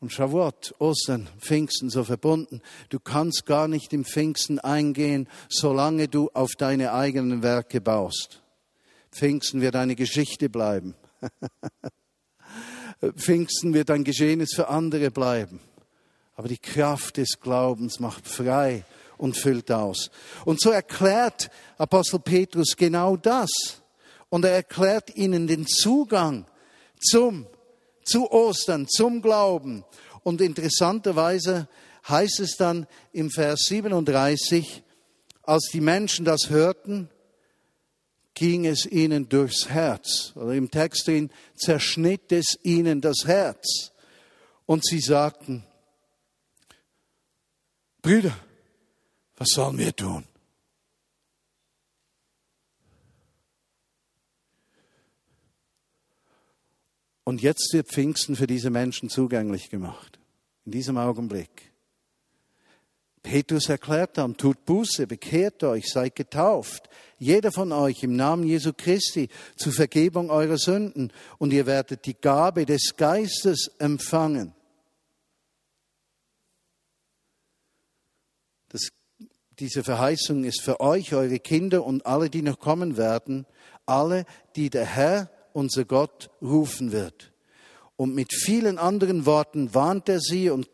und 0.00 0.12
Shavuot, 0.12 0.74
Ostern, 0.80 1.28
Pfingsten 1.38 1.90
so 1.90 2.02
verbunden. 2.02 2.60
Du 2.88 2.98
kannst 2.98 3.46
gar 3.46 3.68
nicht 3.68 3.92
im 3.92 4.04
Pfingsten 4.04 4.58
eingehen, 4.58 5.28
solange 5.48 6.08
du 6.08 6.28
auf 6.34 6.50
deine 6.58 6.92
eigenen 6.92 7.44
Werke 7.44 7.80
baust. 7.80 8.42
Pfingsten 9.12 9.60
wird 9.60 9.76
eine 9.76 9.94
Geschichte 9.94 10.50
bleiben. 10.50 10.96
Pfingsten 13.16 13.74
wird 13.74 13.92
ein 13.92 14.02
Geschehnis 14.02 14.54
für 14.54 14.66
andere 14.66 15.12
bleiben. 15.12 15.60
Aber 16.34 16.48
die 16.48 16.58
Kraft 16.58 17.16
des 17.16 17.38
Glaubens 17.40 18.00
macht 18.00 18.26
frei 18.26 18.84
und 19.18 19.36
füllt 19.36 19.70
aus. 19.70 20.10
Und 20.44 20.60
so 20.60 20.70
erklärt 20.70 21.48
Apostel 21.78 22.18
Petrus 22.18 22.74
genau 22.76 23.16
das. 23.16 23.50
Und 24.30 24.44
er 24.44 24.52
erklärt 24.52 25.14
ihnen 25.14 25.46
den 25.46 25.64
Zugang 25.64 26.46
zum 27.02 27.46
zu 28.04 28.30
Ostern, 28.30 28.88
zum 28.88 29.22
Glauben. 29.22 29.84
Und 30.22 30.40
interessanterweise 30.40 31.68
heißt 32.08 32.40
es 32.40 32.56
dann 32.56 32.86
im 33.12 33.30
Vers 33.30 33.66
37, 33.66 34.82
als 35.42 35.68
die 35.72 35.80
Menschen 35.80 36.24
das 36.24 36.50
hörten, 36.50 37.08
ging 38.34 38.66
es 38.66 38.86
ihnen 38.86 39.28
durchs 39.28 39.68
Herz. 39.68 40.32
Oder 40.34 40.54
im 40.54 40.70
Text 40.70 41.06
drin 41.06 41.30
zerschnitt 41.56 42.32
es 42.32 42.58
ihnen 42.62 43.00
das 43.00 43.24
Herz. 43.26 43.92
Und 44.66 44.84
sie 44.84 45.00
sagten, 45.00 45.64
Brüder, 48.00 48.36
was 49.36 49.48
sollen 49.50 49.78
wir 49.78 49.94
tun? 49.94 50.24
Und 57.24 57.42
jetzt 57.42 57.72
wird 57.72 57.88
Pfingsten 57.88 58.36
für 58.36 58.46
diese 58.46 58.70
Menschen 58.70 59.08
zugänglich 59.08 59.70
gemacht. 59.70 60.18
In 60.64 60.72
diesem 60.72 60.96
Augenblick. 60.98 61.72
Petrus 63.22 63.68
erklärt 63.68 64.18
dann, 64.18 64.36
tut 64.36 64.64
Buße, 64.64 65.06
bekehrt 65.06 65.62
euch, 65.62 65.88
seid 65.88 66.16
getauft, 66.16 66.88
jeder 67.18 67.52
von 67.52 67.70
euch 67.70 68.02
im 68.02 68.16
Namen 68.16 68.44
Jesu 68.44 68.72
Christi 68.76 69.28
zur 69.54 69.72
Vergebung 69.72 70.28
eurer 70.28 70.58
Sünden 70.58 71.12
und 71.38 71.52
ihr 71.52 71.66
werdet 71.66 72.04
die 72.06 72.20
Gabe 72.20 72.66
des 72.66 72.96
Geistes 72.96 73.70
empfangen. 73.78 74.54
Das, 78.70 78.88
diese 79.60 79.84
Verheißung 79.84 80.42
ist 80.42 80.60
für 80.60 80.80
euch, 80.80 81.14
eure 81.14 81.38
Kinder 81.38 81.84
und 81.84 82.04
alle, 82.04 82.28
die 82.28 82.42
noch 82.42 82.58
kommen 82.58 82.96
werden, 82.96 83.46
alle, 83.86 84.24
die 84.56 84.68
der 84.68 84.86
Herr 84.86 85.30
unser 85.52 85.84
Gott 85.84 86.30
rufen 86.40 86.92
wird. 86.92 87.32
Und 87.96 88.14
mit 88.14 88.32
vielen 88.32 88.78
anderen 88.78 89.26
Worten 89.26 89.74
warnt 89.74 90.08
er 90.08 90.20
sie 90.20 90.50
und 90.50 90.68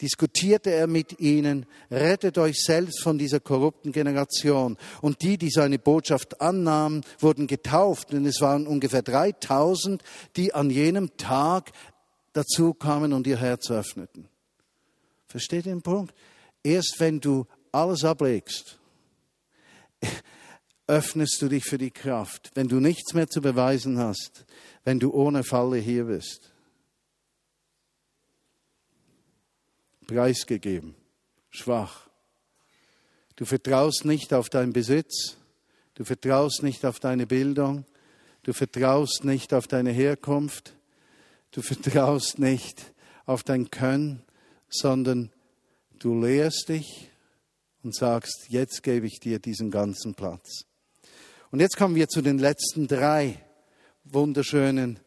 diskutierte 0.00 0.70
er 0.70 0.86
mit 0.86 1.20
ihnen, 1.20 1.66
rettet 1.90 2.38
euch 2.38 2.62
selbst 2.62 3.02
von 3.02 3.18
dieser 3.18 3.40
korrupten 3.40 3.92
Generation. 3.92 4.76
Und 5.00 5.22
die, 5.22 5.36
die 5.36 5.50
seine 5.50 5.78
Botschaft 5.78 6.40
annahmen, 6.40 7.02
wurden 7.18 7.46
getauft. 7.46 8.12
Und 8.14 8.24
es 8.26 8.40
waren 8.40 8.66
ungefähr 8.66 9.02
3000, 9.02 10.02
die 10.36 10.54
an 10.54 10.70
jenem 10.70 11.16
Tag 11.16 11.72
dazu 12.32 12.74
kamen 12.74 13.12
und 13.12 13.26
ihr 13.26 13.38
Herz 13.38 13.70
öffneten. 13.70 14.28
Versteht 15.26 15.66
den 15.66 15.82
Punkt? 15.82 16.14
Erst 16.62 16.96
wenn 16.98 17.20
du 17.20 17.46
alles 17.72 18.04
ablegst, 18.04 18.78
öffnest 20.90 21.40
du 21.40 21.48
dich 21.48 21.64
für 21.64 21.78
die 21.78 21.92
Kraft, 21.92 22.50
wenn 22.54 22.66
du 22.66 22.80
nichts 22.80 23.14
mehr 23.14 23.28
zu 23.28 23.40
beweisen 23.40 23.98
hast, 23.98 24.44
wenn 24.82 24.98
du 24.98 25.12
ohne 25.12 25.44
Falle 25.44 25.78
hier 25.78 26.06
bist. 26.06 26.50
Preisgegeben, 30.08 30.96
schwach. 31.50 32.10
Du 33.36 33.44
vertraust 33.44 34.04
nicht 34.04 34.34
auf 34.34 34.48
deinen 34.48 34.72
Besitz, 34.72 35.36
du 35.94 36.04
vertraust 36.04 36.64
nicht 36.64 36.84
auf 36.84 36.98
deine 36.98 37.28
Bildung, 37.28 37.84
du 38.42 38.52
vertraust 38.52 39.24
nicht 39.24 39.54
auf 39.54 39.68
deine 39.68 39.92
Herkunft, 39.92 40.74
du 41.52 41.62
vertraust 41.62 42.40
nicht 42.40 42.92
auf 43.26 43.44
dein 43.44 43.70
Können, 43.70 44.24
sondern 44.68 45.30
du 46.00 46.20
lehrst 46.20 46.68
dich 46.68 47.10
und 47.84 47.94
sagst, 47.94 48.46
jetzt 48.48 48.82
gebe 48.82 49.06
ich 49.06 49.20
dir 49.20 49.38
diesen 49.38 49.70
ganzen 49.70 50.16
Platz. 50.16 50.66
Und 51.52 51.58
jetzt 51.58 51.76
kommen 51.76 51.96
wir 51.96 52.08
zu 52.08 52.22
den 52.22 52.38
letzten 52.38 52.86
drei 52.86 53.44
wunderschönen 54.04 55.00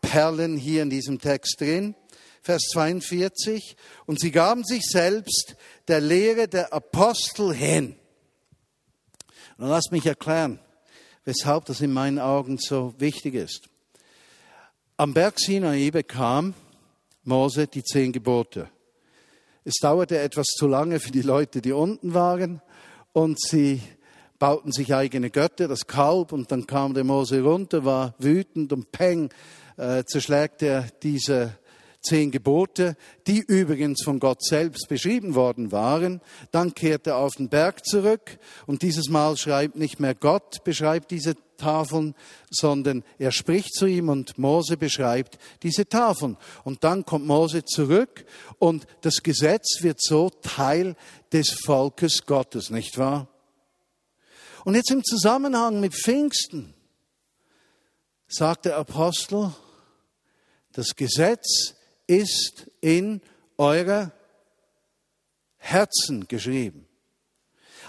Perlen 0.00 0.56
hier 0.56 0.82
in 0.82 0.88
diesem 0.88 1.18
Text 1.18 1.60
drin. 1.60 1.94
Vers 2.40 2.62
42. 2.72 3.76
Und 4.06 4.18
sie 4.18 4.30
gaben 4.30 4.64
sich 4.64 4.82
selbst 4.84 5.56
der 5.86 6.00
Lehre 6.00 6.48
der 6.48 6.72
Apostel 6.72 7.52
hin. 7.52 7.96
Und 9.58 9.68
lass 9.68 9.90
mich 9.90 10.06
erklären, 10.06 10.58
weshalb 11.26 11.66
das 11.66 11.82
in 11.82 11.92
meinen 11.92 12.18
Augen 12.18 12.56
so 12.56 12.94
wichtig 12.96 13.34
ist. 13.34 13.68
Am 14.96 15.12
Berg 15.12 15.38
Sinai 15.38 15.90
bekam 15.90 16.54
Mose 17.24 17.66
die 17.66 17.84
zehn 17.84 18.12
Gebote. 18.12 18.70
Es 19.64 19.74
dauerte 19.82 20.18
etwas 20.18 20.46
zu 20.46 20.66
lange 20.66 20.98
für 20.98 21.12
die 21.12 21.20
Leute, 21.20 21.60
die 21.60 21.72
unten 21.72 22.14
waren, 22.14 22.62
und 23.12 23.38
sie 23.38 23.82
bauten 24.38 24.72
sich 24.72 24.94
eigene 24.94 25.30
Götter, 25.30 25.68
das 25.68 25.86
Kalb, 25.86 26.32
und 26.32 26.50
dann 26.52 26.66
kam 26.66 26.94
der 26.94 27.04
Mose 27.04 27.42
runter, 27.42 27.84
war 27.84 28.14
wütend 28.18 28.72
und 28.72 28.92
peng, 28.92 29.30
äh, 29.76 30.04
zerschlägt 30.04 30.62
er 30.62 30.86
diese 31.02 31.58
zehn 32.00 32.30
Gebote, 32.30 32.96
die 33.26 33.40
übrigens 33.40 34.02
von 34.04 34.20
Gott 34.20 34.42
selbst 34.42 34.88
beschrieben 34.88 35.34
worden 35.34 35.72
waren. 35.72 36.20
Dann 36.52 36.74
kehrt 36.74 37.06
er 37.06 37.16
auf 37.16 37.34
den 37.36 37.48
Berg 37.48 37.84
zurück 37.84 38.38
und 38.66 38.82
dieses 38.82 39.08
Mal 39.08 39.36
schreibt 39.36 39.76
nicht 39.76 40.00
mehr 40.00 40.14
Gott, 40.14 40.62
beschreibt 40.64 41.10
diese 41.10 41.34
Tafeln, 41.56 42.14
sondern 42.50 43.02
er 43.18 43.32
spricht 43.32 43.74
zu 43.74 43.86
ihm 43.86 44.08
und 44.08 44.38
Mose 44.38 44.76
beschreibt 44.76 45.38
diese 45.62 45.88
Tafeln. 45.88 46.36
Und 46.64 46.84
dann 46.84 47.04
kommt 47.04 47.26
Mose 47.26 47.64
zurück 47.64 48.24
und 48.58 48.86
das 49.00 49.22
Gesetz 49.22 49.82
wird 49.82 50.00
so 50.00 50.30
Teil 50.30 50.94
des 51.32 51.50
Volkes 51.64 52.24
Gottes, 52.26 52.70
nicht 52.70 52.96
wahr? 52.96 53.28
Und 54.64 54.74
jetzt 54.74 54.90
im 54.90 55.04
Zusammenhang 55.04 55.80
mit 55.80 55.94
Pfingsten 55.94 56.74
sagt 58.26 58.66
der 58.66 58.76
Apostel, 58.76 59.52
das 60.72 60.94
Gesetz 60.94 61.74
ist 62.06 62.70
in 62.80 63.20
eurer 63.56 64.12
Herzen 65.56 66.28
geschrieben. 66.28 66.86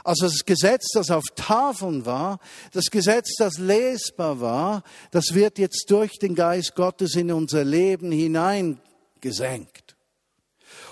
Also 0.04 0.28
das 0.28 0.46
Gesetz, 0.46 0.92
das 0.94 1.12
auf 1.12 1.24
Tafeln 1.36 2.06
war, 2.06 2.40
das 2.72 2.86
Gesetz, 2.86 3.36
das 3.38 3.58
lesbar 3.58 4.40
war, 4.40 4.84
das 5.12 5.34
wird 5.34 5.60
jetzt 5.60 5.86
durch 5.90 6.18
den 6.20 6.36
Geist 6.36 6.76
Gottes 6.76 7.16
in 7.16 7.32
unser 7.32 7.64
Leben 7.64 8.12
hineingesenkt. 8.12 9.89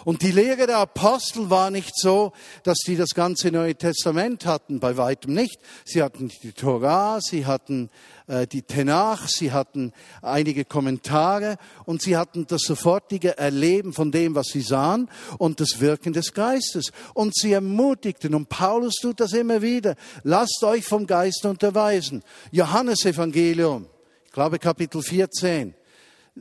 Und 0.08 0.22
die 0.22 0.32
Lehre 0.32 0.67
der 0.67 0.78
Apostel 0.78 1.50
war 1.50 1.70
nicht 1.70 1.91
so, 1.93 2.32
dass 2.63 2.78
sie 2.82 2.96
das 2.96 3.10
ganze 3.10 3.52
Neue 3.52 3.76
Testament 3.76 4.46
hatten, 4.46 4.80
bei 4.80 4.96
weitem 4.96 5.34
nicht. 5.34 5.60
Sie 5.84 6.02
hatten 6.02 6.32
die 6.43 6.54
Torah, 6.54 7.20
sie 7.20 7.46
hatten 7.46 7.89
äh, 8.28 8.48
die 8.48 8.62
Tenach, 8.62 9.28
sie 9.28 9.52
hatten 9.52 9.91
einige 10.22 10.63
Kommentare 10.63 11.58
und 11.84 12.02
sie 12.02 12.15
hatten 12.15 12.48
das 12.48 12.62
sofortige 12.62 13.38
Erleben 13.38 13.91
von 13.91 14.10
dem, 14.13 14.34
was 14.34 14.48
sie 14.48 14.62
sahen 14.62 15.10
und 15.39 15.60
das 15.60 15.82
Wirken 15.82 16.13
des 16.13 16.34
Geistes. 16.34 16.93
Und 17.13 17.36
sie 17.36 17.52
ermutigten, 17.52 18.34
und 18.34 18.48
Paulus 18.48 18.93
tut 19.02 19.20
das 19.20 19.34
immer 19.34 19.62
wieder, 19.62 19.98
lasst 20.24 20.63
euch 20.63 20.86
vom 20.86 21.06
Geist 21.06 21.46
unterweisen. 21.46 22.24
Johannes 22.52 23.04
Evangelium, 23.04 23.88
ich 24.26 24.32
glaube 24.32 24.58
Kapitel 24.58 25.02
14 25.02 25.76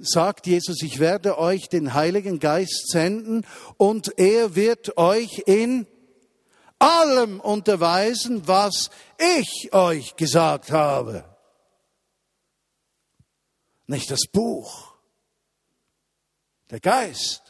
sagt 0.02 0.46
Jesus, 0.46 0.82
ich 0.82 0.98
werde 0.98 1.38
euch 1.38 1.68
den 1.68 1.94
Heiligen 1.94 2.38
Geist 2.38 2.88
senden 2.88 3.46
und 3.76 4.18
er 4.18 4.54
wird 4.54 4.96
euch 4.96 5.42
in 5.46 5.86
allem 6.78 7.40
unterweisen, 7.40 8.46
was 8.46 8.90
ich 9.18 9.72
euch 9.72 10.16
gesagt 10.16 10.70
habe. 10.70 11.24
Nicht 13.86 14.10
das 14.10 14.26
Buch, 14.32 14.94
der 16.70 16.80
Geist. 16.80 17.42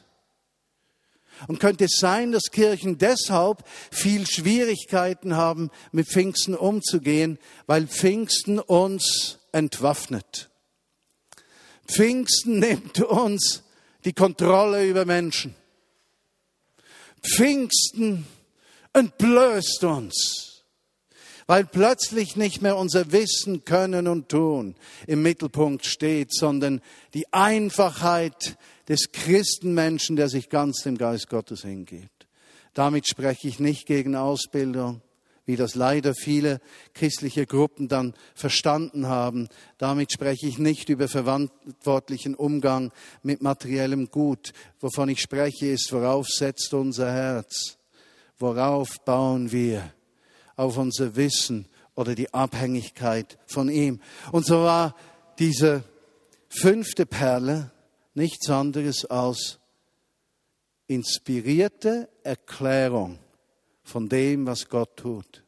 Und 1.49 1.61
könnte 1.61 1.85
es 1.85 1.99
sein, 1.99 2.33
dass 2.33 2.51
Kirchen 2.51 2.97
deshalb 2.97 3.63
viel 3.91 4.27
Schwierigkeiten 4.27 5.37
haben, 5.37 5.71
mit 5.93 6.09
Pfingsten 6.09 6.55
umzugehen, 6.55 7.39
weil 7.67 7.87
Pfingsten 7.87 8.59
uns 8.59 9.39
entwaffnet. 9.53 10.51
Pfingsten 11.87 12.59
nimmt 12.59 13.01
uns 13.01 13.63
die 14.05 14.13
Kontrolle 14.13 14.87
über 14.87 15.05
Menschen. 15.05 15.55
Pfingsten 17.23 18.27
entblößt 18.93 19.85
uns. 19.85 20.57
weil 21.47 21.65
plötzlich 21.65 22.37
nicht 22.37 22.61
mehr 22.61 22.77
unser 22.77 23.13
Wissen, 23.13 23.65
Können 23.65 24.09
und 24.09 24.29
Tun 24.29 24.75
im 25.07 25.23
Mittelpunkt 25.23 25.87
steht, 25.87 26.35
sondern 26.35 26.81
die 27.15 27.33
Einfachheit 27.33 28.57
des 28.89 29.13
Christenmenschen, 29.13 30.17
der 30.17 30.29
sich 30.29 30.49
ganz 30.49 30.83
dem 30.83 30.99
Geist 30.99 31.29
Gottes 31.29 31.63
hingibt. 31.63 32.27
Damit 32.75 33.09
spreche 33.09 33.49
ich 33.49 33.61
nicht 33.61 33.87
gegen 33.87 34.17
Ausbildung, 34.17 35.03
wie 35.47 35.57
das 35.57 35.77
leider 35.77 36.15
viele 36.15 36.61
christliche 36.93 37.47
Gruppen 37.47 37.89
dann 37.89 38.15
verstanden 38.35 39.07
haben. 39.07 39.49
Damit 39.79 40.13
spreche 40.13 40.47
ich 40.47 40.59
nicht 40.59 40.89
über 40.89 41.09
verantwortlichen 41.09 42.35
Umgang 42.35 42.93
mit 43.23 43.43
materiellem 43.43 44.11
Gut. 44.11 44.53
Wovon 44.81 45.09
ich 45.09 45.21
spreche, 45.21 45.69
ist, 45.69 45.93
worauf 45.93 46.27
setzt 46.29 46.75
unser 46.75 47.13
Herz? 47.13 47.79
Worauf 48.39 49.01
bauen 49.05 49.53
wir? 49.53 49.93
Auf 50.57 50.77
unser 50.77 51.15
Wissen 51.17 51.67
oder 51.95 52.15
die 52.15 52.35
Abhängigkeit 52.35 53.39
von 53.47 53.69
ihm. 53.69 54.01
Und 54.33 54.47
so 54.47 54.63
war 54.65 54.97
diese 55.39 55.85
fünfte 56.49 57.07
Perle 57.07 57.71
nichts 58.15 58.51
anderes 58.51 59.05
als 59.05 59.59
inspirierte 60.89 62.09
Erklärung 62.23 63.19
von 63.87 64.09
dem, 64.09 64.47
was 64.47 64.69
Gott 64.69 64.97
tut. 64.97 65.45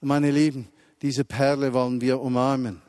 Und 0.00 0.08
meine 0.08 0.30
Lieben, 0.30 0.68
diese 1.00 1.24
Perle 1.24 1.72
wollen 1.72 2.00
wir 2.00 2.20
umarmen. 2.20 2.82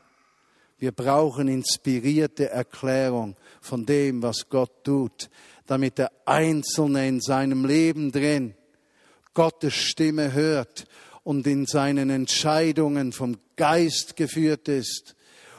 Wir 0.76 0.90
brauchen 0.92 1.46
inspirierte 1.46 2.50
Erklärung 2.50 3.36
von 3.60 3.86
dem, 3.86 4.22
was 4.22 4.48
Gott 4.48 4.82
tut, 4.82 5.30
damit 5.66 5.98
der 5.98 6.10
Einzelne 6.24 7.06
in 7.06 7.20
seinem 7.20 7.64
Leben 7.64 8.10
drin 8.10 8.54
Gottes 9.34 9.74
Stimme 9.74 10.32
hört 10.32 10.86
und 11.22 11.46
in 11.46 11.66
seinen 11.66 12.10
Entscheidungen 12.10 13.12
vom 13.12 13.36
Geist 13.54 14.16
geführt 14.16 14.66
ist 14.66 15.14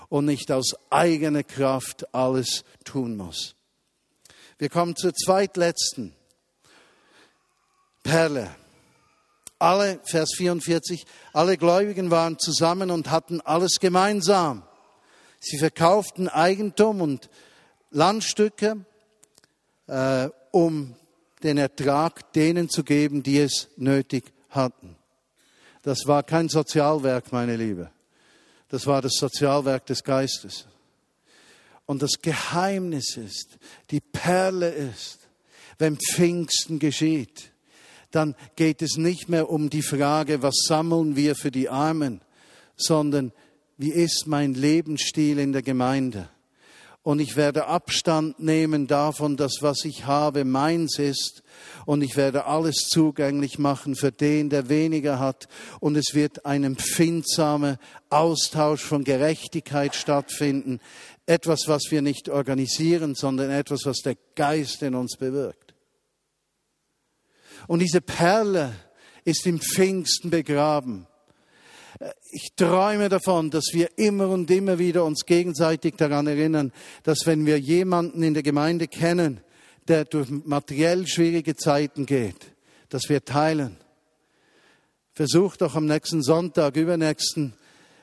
und 0.09 0.25
nicht 0.25 0.51
aus 0.51 0.75
eigener 0.89 1.43
Kraft 1.43 2.13
alles 2.13 2.65
tun 2.83 3.15
muss. 3.15 3.55
Wir 4.57 4.67
kommen 4.67 4.97
zur 4.97 5.13
zweitletzten 5.13 6.13
Perle. 8.03 8.53
Alle, 9.61 9.99
Vers 10.03 10.31
44, 10.37 11.05
alle 11.33 11.55
Gläubigen 11.55 12.09
waren 12.09 12.39
zusammen 12.39 12.89
und 12.89 13.11
hatten 13.11 13.41
alles 13.41 13.79
gemeinsam. 13.79 14.63
Sie 15.39 15.59
verkauften 15.59 16.27
Eigentum 16.27 16.99
und 16.99 17.29
Landstücke, 17.91 18.83
äh, 19.85 20.29
um 20.49 20.95
den 21.43 21.59
Ertrag 21.59 22.33
denen 22.33 22.69
zu 22.69 22.83
geben, 22.83 23.21
die 23.21 23.37
es 23.37 23.67
nötig 23.77 24.33
hatten. 24.49 24.95
Das 25.83 26.07
war 26.07 26.23
kein 26.23 26.49
Sozialwerk, 26.49 27.31
meine 27.31 27.55
Liebe. 27.55 27.91
Das 28.69 28.87
war 28.87 29.03
das 29.03 29.13
Sozialwerk 29.13 29.85
des 29.85 30.03
Geistes. 30.03 30.65
Und 31.85 32.01
das 32.01 32.21
Geheimnis 32.21 33.15
ist, 33.15 33.59
die 33.91 33.99
Perle 34.01 34.69
ist, 34.69 35.19
wenn 35.77 35.97
Pfingsten 35.97 36.79
geschieht, 36.79 37.50
dann 38.11 38.35
geht 38.55 38.81
es 38.81 38.97
nicht 38.97 39.29
mehr 39.29 39.49
um 39.49 39.69
die 39.69 39.81
Frage, 39.81 40.41
was 40.41 40.55
sammeln 40.67 41.15
wir 41.15 41.35
für 41.35 41.51
die 41.51 41.69
Armen, 41.69 42.21
sondern 42.75 43.31
wie 43.77 43.91
ist 43.91 44.27
mein 44.27 44.53
Lebensstil 44.53 45.39
in 45.39 45.53
der 45.53 45.63
Gemeinde? 45.63 46.29
Und 47.03 47.19
ich 47.19 47.35
werde 47.35 47.65
Abstand 47.65 48.39
nehmen 48.39 48.85
davon, 48.85 49.35
dass 49.35 49.57
was 49.61 49.85
ich 49.85 50.05
habe 50.05 50.45
meins 50.45 50.99
ist. 50.99 51.41
Und 51.87 52.03
ich 52.03 52.15
werde 52.15 52.45
alles 52.45 52.89
zugänglich 52.89 53.57
machen 53.57 53.95
für 53.95 54.11
den, 54.11 54.51
der 54.51 54.69
weniger 54.69 55.17
hat. 55.17 55.47
Und 55.79 55.95
es 55.95 56.13
wird 56.13 56.45
ein 56.45 56.63
empfindsamer 56.63 57.79
Austausch 58.11 58.83
von 58.83 59.03
Gerechtigkeit 59.03 59.95
stattfinden. 59.95 60.79
Etwas, 61.25 61.61
was 61.65 61.85
wir 61.89 62.03
nicht 62.03 62.29
organisieren, 62.29 63.15
sondern 63.15 63.49
etwas, 63.49 63.85
was 63.85 63.97
der 64.03 64.15
Geist 64.35 64.83
in 64.83 64.93
uns 64.93 65.17
bewirkt. 65.17 65.70
Und 67.67 67.79
diese 67.79 68.01
Perle 68.01 68.73
ist 69.23 69.45
im 69.45 69.59
Pfingsten 69.59 70.29
begraben. 70.29 71.07
Ich 72.31 72.53
träume 72.55 73.09
davon, 73.09 73.51
dass 73.51 73.65
wir 73.73 73.89
immer 73.97 74.29
und 74.29 74.49
immer 74.49 74.79
wieder 74.79 75.05
uns 75.05 75.25
gegenseitig 75.25 75.95
daran 75.97 76.25
erinnern, 76.27 76.71
dass 77.03 77.25
wenn 77.25 77.45
wir 77.45 77.59
jemanden 77.59 78.23
in 78.23 78.33
der 78.33 78.43
Gemeinde 78.43 78.87
kennen, 78.87 79.41
der 79.87 80.05
durch 80.05 80.29
materiell 80.29 81.05
schwierige 81.05 81.55
Zeiten 81.55 82.05
geht, 82.05 82.53
dass 82.89 83.03
wir 83.09 83.23
teilen. 83.23 83.77
Versuch 85.13 85.57
doch 85.57 85.75
am 85.75 85.85
nächsten 85.85 86.23
Sonntag, 86.23 86.75
übernächsten, 86.77 87.53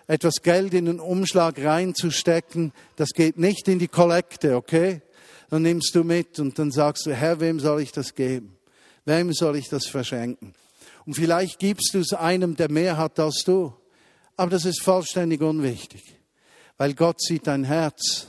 etwas 0.06 0.42
Geld 0.42 0.74
in 0.74 0.84
den 0.84 1.00
Umschlag 1.00 1.58
reinzustecken. 1.58 2.72
Das 2.96 3.10
geht 3.10 3.38
nicht 3.38 3.68
in 3.68 3.78
die 3.78 3.88
Kollekte, 3.88 4.56
okay? 4.56 5.02
Dann 5.50 5.62
nimmst 5.62 5.94
du 5.94 6.04
mit 6.04 6.38
und 6.38 6.58
dann 6.58 6.70
sagst 6.70 7.06
du, 7.06 7.14
Herr, 7.14 7.40
wem 7.40 7.58
soll 7.58 7.80
ich 7.80 7.92
das 7.92 8.14
geben? 8.14 8.57
Wem 9.08 9.32
soll 9.32 9.56
ich 9.56 9.70
das 9.70 9.86
verschenken? 9.86 10.54
Und 11.06 11.14
vielleicht 11.14 11.58
gibst 11.58 11.94
du 11.94 12.00
es 12.00 12.12
einem, 12.12 12.56
der 12.56 12.70
mehr 12.70 12.98
hat 12.98 13.18
als 13.18 13.42
du. 13.42 13.72
Aber 14.36 14.50
das 14.50 14.66
ist 14.66 14.82
vollständig 14.82 15.40
unwichtig, 15.40 16.02
weil 16.76 16.92
Gott 16.92 17.18
sieht 17.22 17.46
dein 17.46 17.64
Herz 17.64 18.26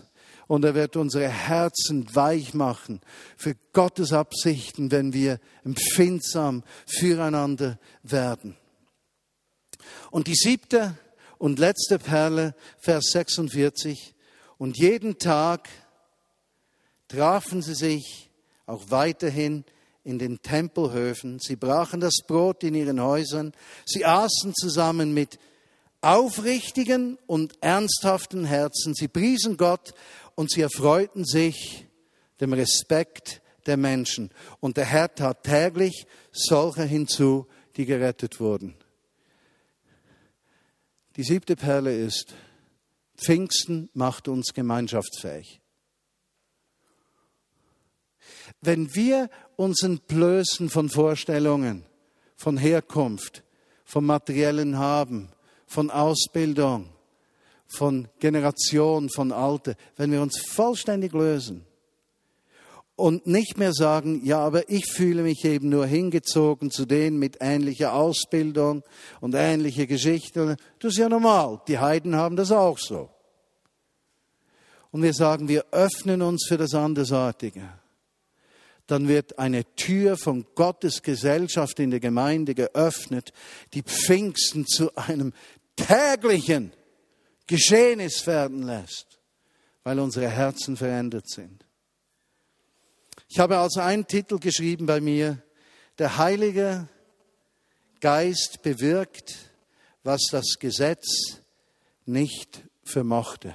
und 0.47 0.63
er 0.63 0.75
wird 0.75 0.95
unsere 0.95 1.27
Herzen 1.27 2.07
weich 2.15 2.53
machen 2.53 3.01
für 3.35 3.57
Gottes 3.73 4.13
Absichten, 4.13 4.89
wenn 4.89 5.11
wir 5.11 5.41
empfindsam 5.65 6.63
füreinander 6.87 7.77
werden. 8.03 8.55
Und 10.11 10.27
die 10.27 10.35
siebte 10.35 10.97
und 11.39 11.59
letzte 11.59 11.99
Perle, 11.99 12.55
Vers 12.77 13.09
46. 13.11 14.15
Und 14.57 14.77
jeden 14.77 15.19
Tag 15.19 15.67
trafen 17.09 17.61
sie 17.61 17.75
sich 17.75 18.31
auch 18.65 18.85
weiterhin 18.87 19.65
in 20.03 20.19
den 20.19 20.41
Tempelhöfen. 20.41 21.39
Sie 21.39 21.55
brachen 21.55 21.99
das 21.99 22.17
Brot 22.25 22.63
in 22.63 22.75
ihren 22.75 23.01
Häusern. 23.01 23.53
Sie 23.85 24.05
aßen 24.05 24.53
zusammen 24.55 25.13
mit 25.13 25.39
aufrichtigen 26.01 27.17
und 27.27 27.61
ernsthaften 27.61 28.45
Herzen. 28.45 28.93
Sie 28.95 29.07
priesen 29.07 29.57
Gott 29.57 29.93
und 30.35 30.51
sie 30.51 30.61
erfreuten 30.61 31.25
sich 31.25 31.85
dem 32.39 32.53
Respekt 32.53 33.41
der 33.65 33.77
Menschen. 33.77 34.31
Und 34.59 34.77
der 34.77 34.85
Herr 34.85 35.13
tat 35.13 35.43
täglich 35.43 36.05
solche 36.31 36.83
hinzu, 36.83 37.47
die 37.75 37.85
gerettet 37.85 38.39
wurden. 38.39 38.75
Die 41.15 41.23
siebte 41.23 41.55
Perle 41.55 41.95
ist, 41.95 42.33
Pfingsten 43.17 43.89
macht 43.93 44.29
uns 44.29 44.53
gemeinschaftsfähig. 44.53 45.59
Wenn 48.61 48.93
wir 48.95 49.29
uns 49.55 49.83
entblößen 49.83 50.69
von 50.69 50.89
Vorstellungen, 50.89 51.85
von 52.35 52.57
Herkunft, 52.57 53.43
vom 53.85 54.05
materiellen 54.05 54.77
Haben, 54.77 55.29
von 55.65 55.89
Ausbildung, 55.89 56.89
von 57.67 58.07
Generation, 58.19 59.09
von 59.09 59.31
Alter, 59.31 59.75
wenn 59.95 60.11
wir 60.11 60.21
uns 60.21 60.39
vollständig 60.39 61.13
lösen, 61.13 61.65
und 62.99 63.25
nicht 63.25 63.57
mehr 63.57 63.71
sagen, 63.73 64.21
ja, 64.25 64.39
aber 64.39 64.69
ich 64.69 64.85
fühle 64.91 65.23
mich 65.23 65.45
eben 65.45 65.69
nur 65.69 65.85
hingezogen 65.85 66.69
zu 66.69 66.85
denen 66.85 67.17
mit 67.17 67.37
ähnlicher 67.39 67.93
Ausbildung 67.93 68.83
und 69.21 69.33
ähnlicher 69.35 69.85
Geschichte. 69.85 70.57
Das 70.79 70.91
ist 70.91 70.97
ja 70.97 71.07
normal. 71.07 71.61
Die 71.67 71.79
Heiden 71.79 72.15
haben 72.15 72.35
das 72.35 72.51
auch 72.51 72.77
so. 72.77 73.09
Und 74.91 75.01
wir 75.01 75.13
sagen, 75.13 75.47
wir 75.47 75.65
öffnen 75.71 76.21
uns 76.21 76.45
für 76.47 76.57
das 76.57 76.73
Andersartige. 76.73 77.69
Dann 78.89 79.07
wird 79.07 79.37
eine 79.37 79.75
Tür 79.75 80.17
von 80.17 80.47
Gottes 80.55 81.03
Gesellschaft 81.03 81.79
in 81.79 81.91
der 81.91 81.99
Gemeinde 81.99 82.55
geöffnet, 82.55 83.33
die 83.75 83.83
Pfingsten 83.83 84.65
zu 84.65 84.95
einem 84.95 85.31
täglichen 85.75 86.73
Geschehnis 87.45 88.25
werden 88.25 88.63
lässt, 88.63 89.19
weil 89.83 89.99
unsere 89.99 90.27
Herzen 90.27 90.75
verändert 90.75 91.29
sind. 91.29 91.67
Ich 93.27 93.37
habe 93.37 93.59
also 93.59 93.79
einen 93.79 94.07
Titel 94.07 94.39
geschrieben 94.39 94.87
bei 94.87 94.99
mir, 94.99 95.37
der 95.99 96.17
Heilige 96.17 96.89
Geist 98.01 98.63
bewirkt, 98.63 99.35
was 100.01 100.21
das 100.31 100.57
Gesetz 100.57 101.41
nicht 102.07 102.63
vermochte. 102.83 103.53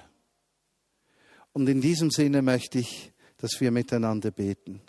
Und 1.53 1.69
in 1.69 1.81
diesem 1.81 2.13
Sinne 2.13 2.41
möchte 2.41 2.79
ich, 2.79 3.11
dass 3.39 3.61
wir 3.61 3.73
miteinander 3.73 4.31
beten. 4.31 4.81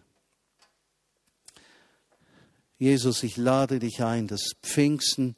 Jesus, 2.78 3.24
ich 3.24 3.38
lade 3.38 3.80
dich 3.80 4.04
ein, 4.04 4.28
dass 4.28 4.52
Pfingsten 4.62 5.36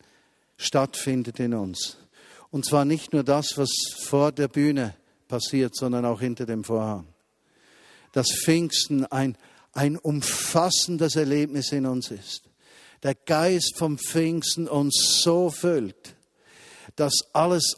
stattfindet 0.58 1.40
in 1.40 1.54
uns. 1.54 1.98
Und 2.50 2.66
zwar 2.66 2.86
nicht 2.86 3.14
nur 3.14 3.24
das, 3.24 3.58
was 3.58 3.70
vor 4.04 4.32
der 4.32 4.48
Bühne 4.48 4.96
passiert, 5.28 5.76
sondern 5.76 6.06
auch 6.06 6.20
hinter 6.20 6.46
dem 6.46 6.64
Vorhang 6.64 7.08
dass 8.18 8.32
Pfingsten 8.32 9.06
ein, 9.06 9.38
ein 9.74 9.96
umfassendes 9.96 11.16
Erlebnis 11.16 11.72
in 11.72 11.86
uns 11.86 12.10
ist. 12.10 12.50
Der 13.04 13.14
Geist 13.14 13.76
vom 13.78 14.00
Pfingsten 14.00 14.68
uns 14.68 15.20
so 15.22 15.52
füllt, 15.52 16.16
dass 16.96 17.14
alles 17.34 17.78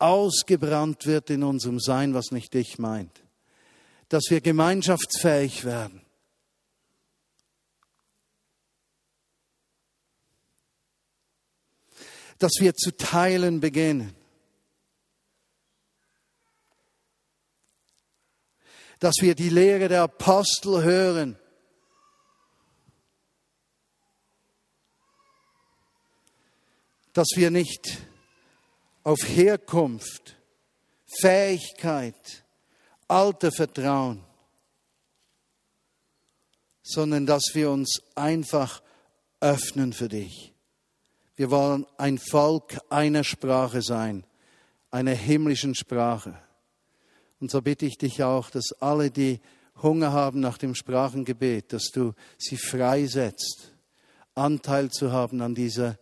ausgebrannt 0.00 1.06
wird 1.06 1.30
in 1.30 1.44
unserem 1.44 1.78
Sein, 1.78 2.14
was 2.14 2.32
nicht 2.32 2.52
dich 2.52 2.80
meint. 2.80 3.22
Dass 4.08 4.24
wir 4.28 4.40
gemeinschaftsfähig 4.40 5.64
werden. 5.64 6.02
Dass 12.40 12.50
wir 12.58 12.74
zu 12.74 12.96
teilen 12.96 13.60
beginnen. 13.60 14.16
Dass 18.98 19.14
wir 19.20 19.36
die 19.36 19.50
Lehre 19.50 19.88
der 19.88 20.02
Apostel 20.02 20.82
hören. 20.82 21.38
Dass 27.12 27.28
wir 27.36 27.52
nicht 27.52 27.98
auf 29.04 29.18
Herkunft, 29.22 30.36
Fähigkeit, 31.20 32.44
Alter 33.08 33.50
vertrauen, 33.50 34.24
sondern 36.82 37.26
dass 37.26 37.50
wir 37.54 37.70
uns 37.70 38.00
einfach 38.14 38.82
öffnen 39.40 39.92
für 39.92 40.08
dich. 40.08 40.49
Wir 41.40 41.50
wollen 41.50 41.86
ein 41.96 42.18
Volk 42.18 42.78
einer 42.90 43.24
Sprache 43.24 43.80
sein, 43.80 44.26
einer 44.90 45.14
himmlischen 45.14 45.74
Sprache. 45.74 46.38
Und 47.40 47.50
so 47.50 47.62
bitte 47.62 47.86
ich 47.86 47.96
dich 47.96 48.22
auch, 48.22 48.50
dass 48.50 48.72
alle, 48.78 49.10
die 49.10 49.40
Hunger 49.82 50.12
haben 50.12 50.40
nach 50.40 50.58
dem 50.58 50.74
Sprachengebet, 50.74 51.72
dass 51.72 51.84
du 51.94 52.12
sie 52.36 52.58
freisetzt, 52.58 53.72
Anteil 54.34 54.90
zu 54.90 55.12
haben 55.12 55.40
an 55.40 55.54
dieser 55.54 55.98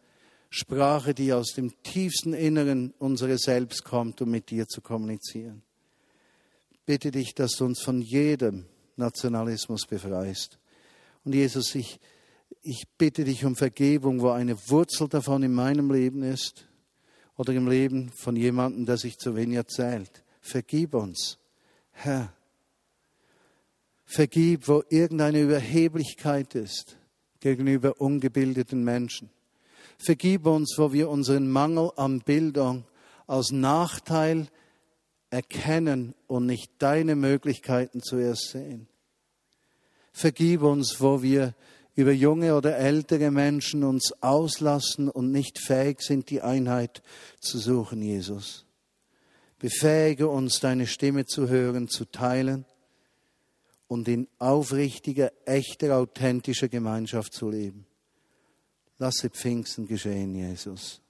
Sprache, 0.51 1.14
die 1.14 1.32
aus 1.32 1.53
dem 1.55 1.72
tiefsten 1.84 2.32
Inneren 2.32 2.93
unseres 2.99 3.43
Selbst 3.43 3.84
kommt, 3.84 4.20
um 4.20 4.32
mit 4.32 4.51
dir 4.51 4.66
zu 4.66 4.80
kommunizieren. 4.80 5.62
Bitte 6.84 7.12
dich, 7.12 7.32
dass 7.36 7.53
du 7.53 7.64
uns 7.64 7.80
von 7.80 8.03
jedem 8.03 8.66
Nationalismus 8.97 9.86
befreist. 9.86 10.59
Und 11.24 11.36
Jesus, 11.36 11.76
ich, 11.76 12.01
ich 12.62 12.84
bitte 12.99 13.24
dich 13.24 13.44
um 13.44 13.57
Vergebung, 13.57 14.20
wo 14.20 14.30
eine 14.30 14.57
Wurzel 14.68 15.09
davon 15.09 15.42
in 15.42 15.55
meinem 15.55 15.90
Leben 15.90 16.22
ist 16.22 16.66
oder 17.36 17.53
im 17.53 17.68
Leben 17.68 18.11
von 18.11 18.36
jemandem, 18.36 18.86
der 18.86 18.96
sich 18.96 19.18
zu 19.18 19.36
wenig 19.36 19.57
erzählt. 19.57 20.24
Vergib 20.40 20.94
uns, 20.94 21.38
Herr. 21.92 22.32
Vergib, 24.05 24.68
wo 24.68 24.82
irgendeine 24.88 25.42
Überheblichkeit 25.42 26.55
ist 26.55 26.96
gegenüber 27.40 28.01
ungebildeten 28.01 28.82
Menschen. 28.82 29.30
Vergib 29.99 30.46
uns, 30.46 30.74
wo 30.78 30.92
wir 30.92 31.11
unseren 31.11 31.51
Mangel 31.51 31.90
an 31.96 32.20
Bildung 32.20 32.84
als 33.26 33.51
Nachteil 33.51 34.49
erkennen 35.30 36.14
und 36.26 36.46
nicht 36.46 36.72
deine 36.78 37.16
Möglichkeiten 37.16 38.01
zuerst 38.03 38.51
sehen. 38.51 38.88
Vergib 40.12 40.62
uns, 40.62 41.01
wo 41.01 41.22
wir 41.22 41.55
über 41.99 42.12
junge 42.12 42.55
oder 42.55 42.76
ältere 42.76 43.32
Menschen 43.32 43.82
uns 43.82 44.12
auslassen 44.20 45.09
und 45.09 45.32
nicht 45.32 45.59
fähig 45.59 46.01
sind, 46.01 46.30
die 46.30 46.42
Einheit 46.42 47.03
zu 47.40 47.59
suchen, 47.59 48.01
Jesus. 48.03 48.64
Befähige 49.59 50.28
uns, 50.28 50.61
deine 50.61 50.86
Stimme 50.86 51.26
zu 51.26 51.49
hören, 51.49 51.88
zu 51.88 52.05
teilen 52.05 52.66
und 53.88 54.07
in 54.07 54.28
aufrichtiger, 54.38 55.32
echter, 55.44 55.96
authentischer 55.96 56.68
Gemeinschaft 56.68 57.34
zu 57.34 57.51
leben. 57.51 57.84
Lasse 58.99 59.28
Pfingsten 59.28 59.88
geschehen, 59.88 60.36
Jesus. 60.36 61.01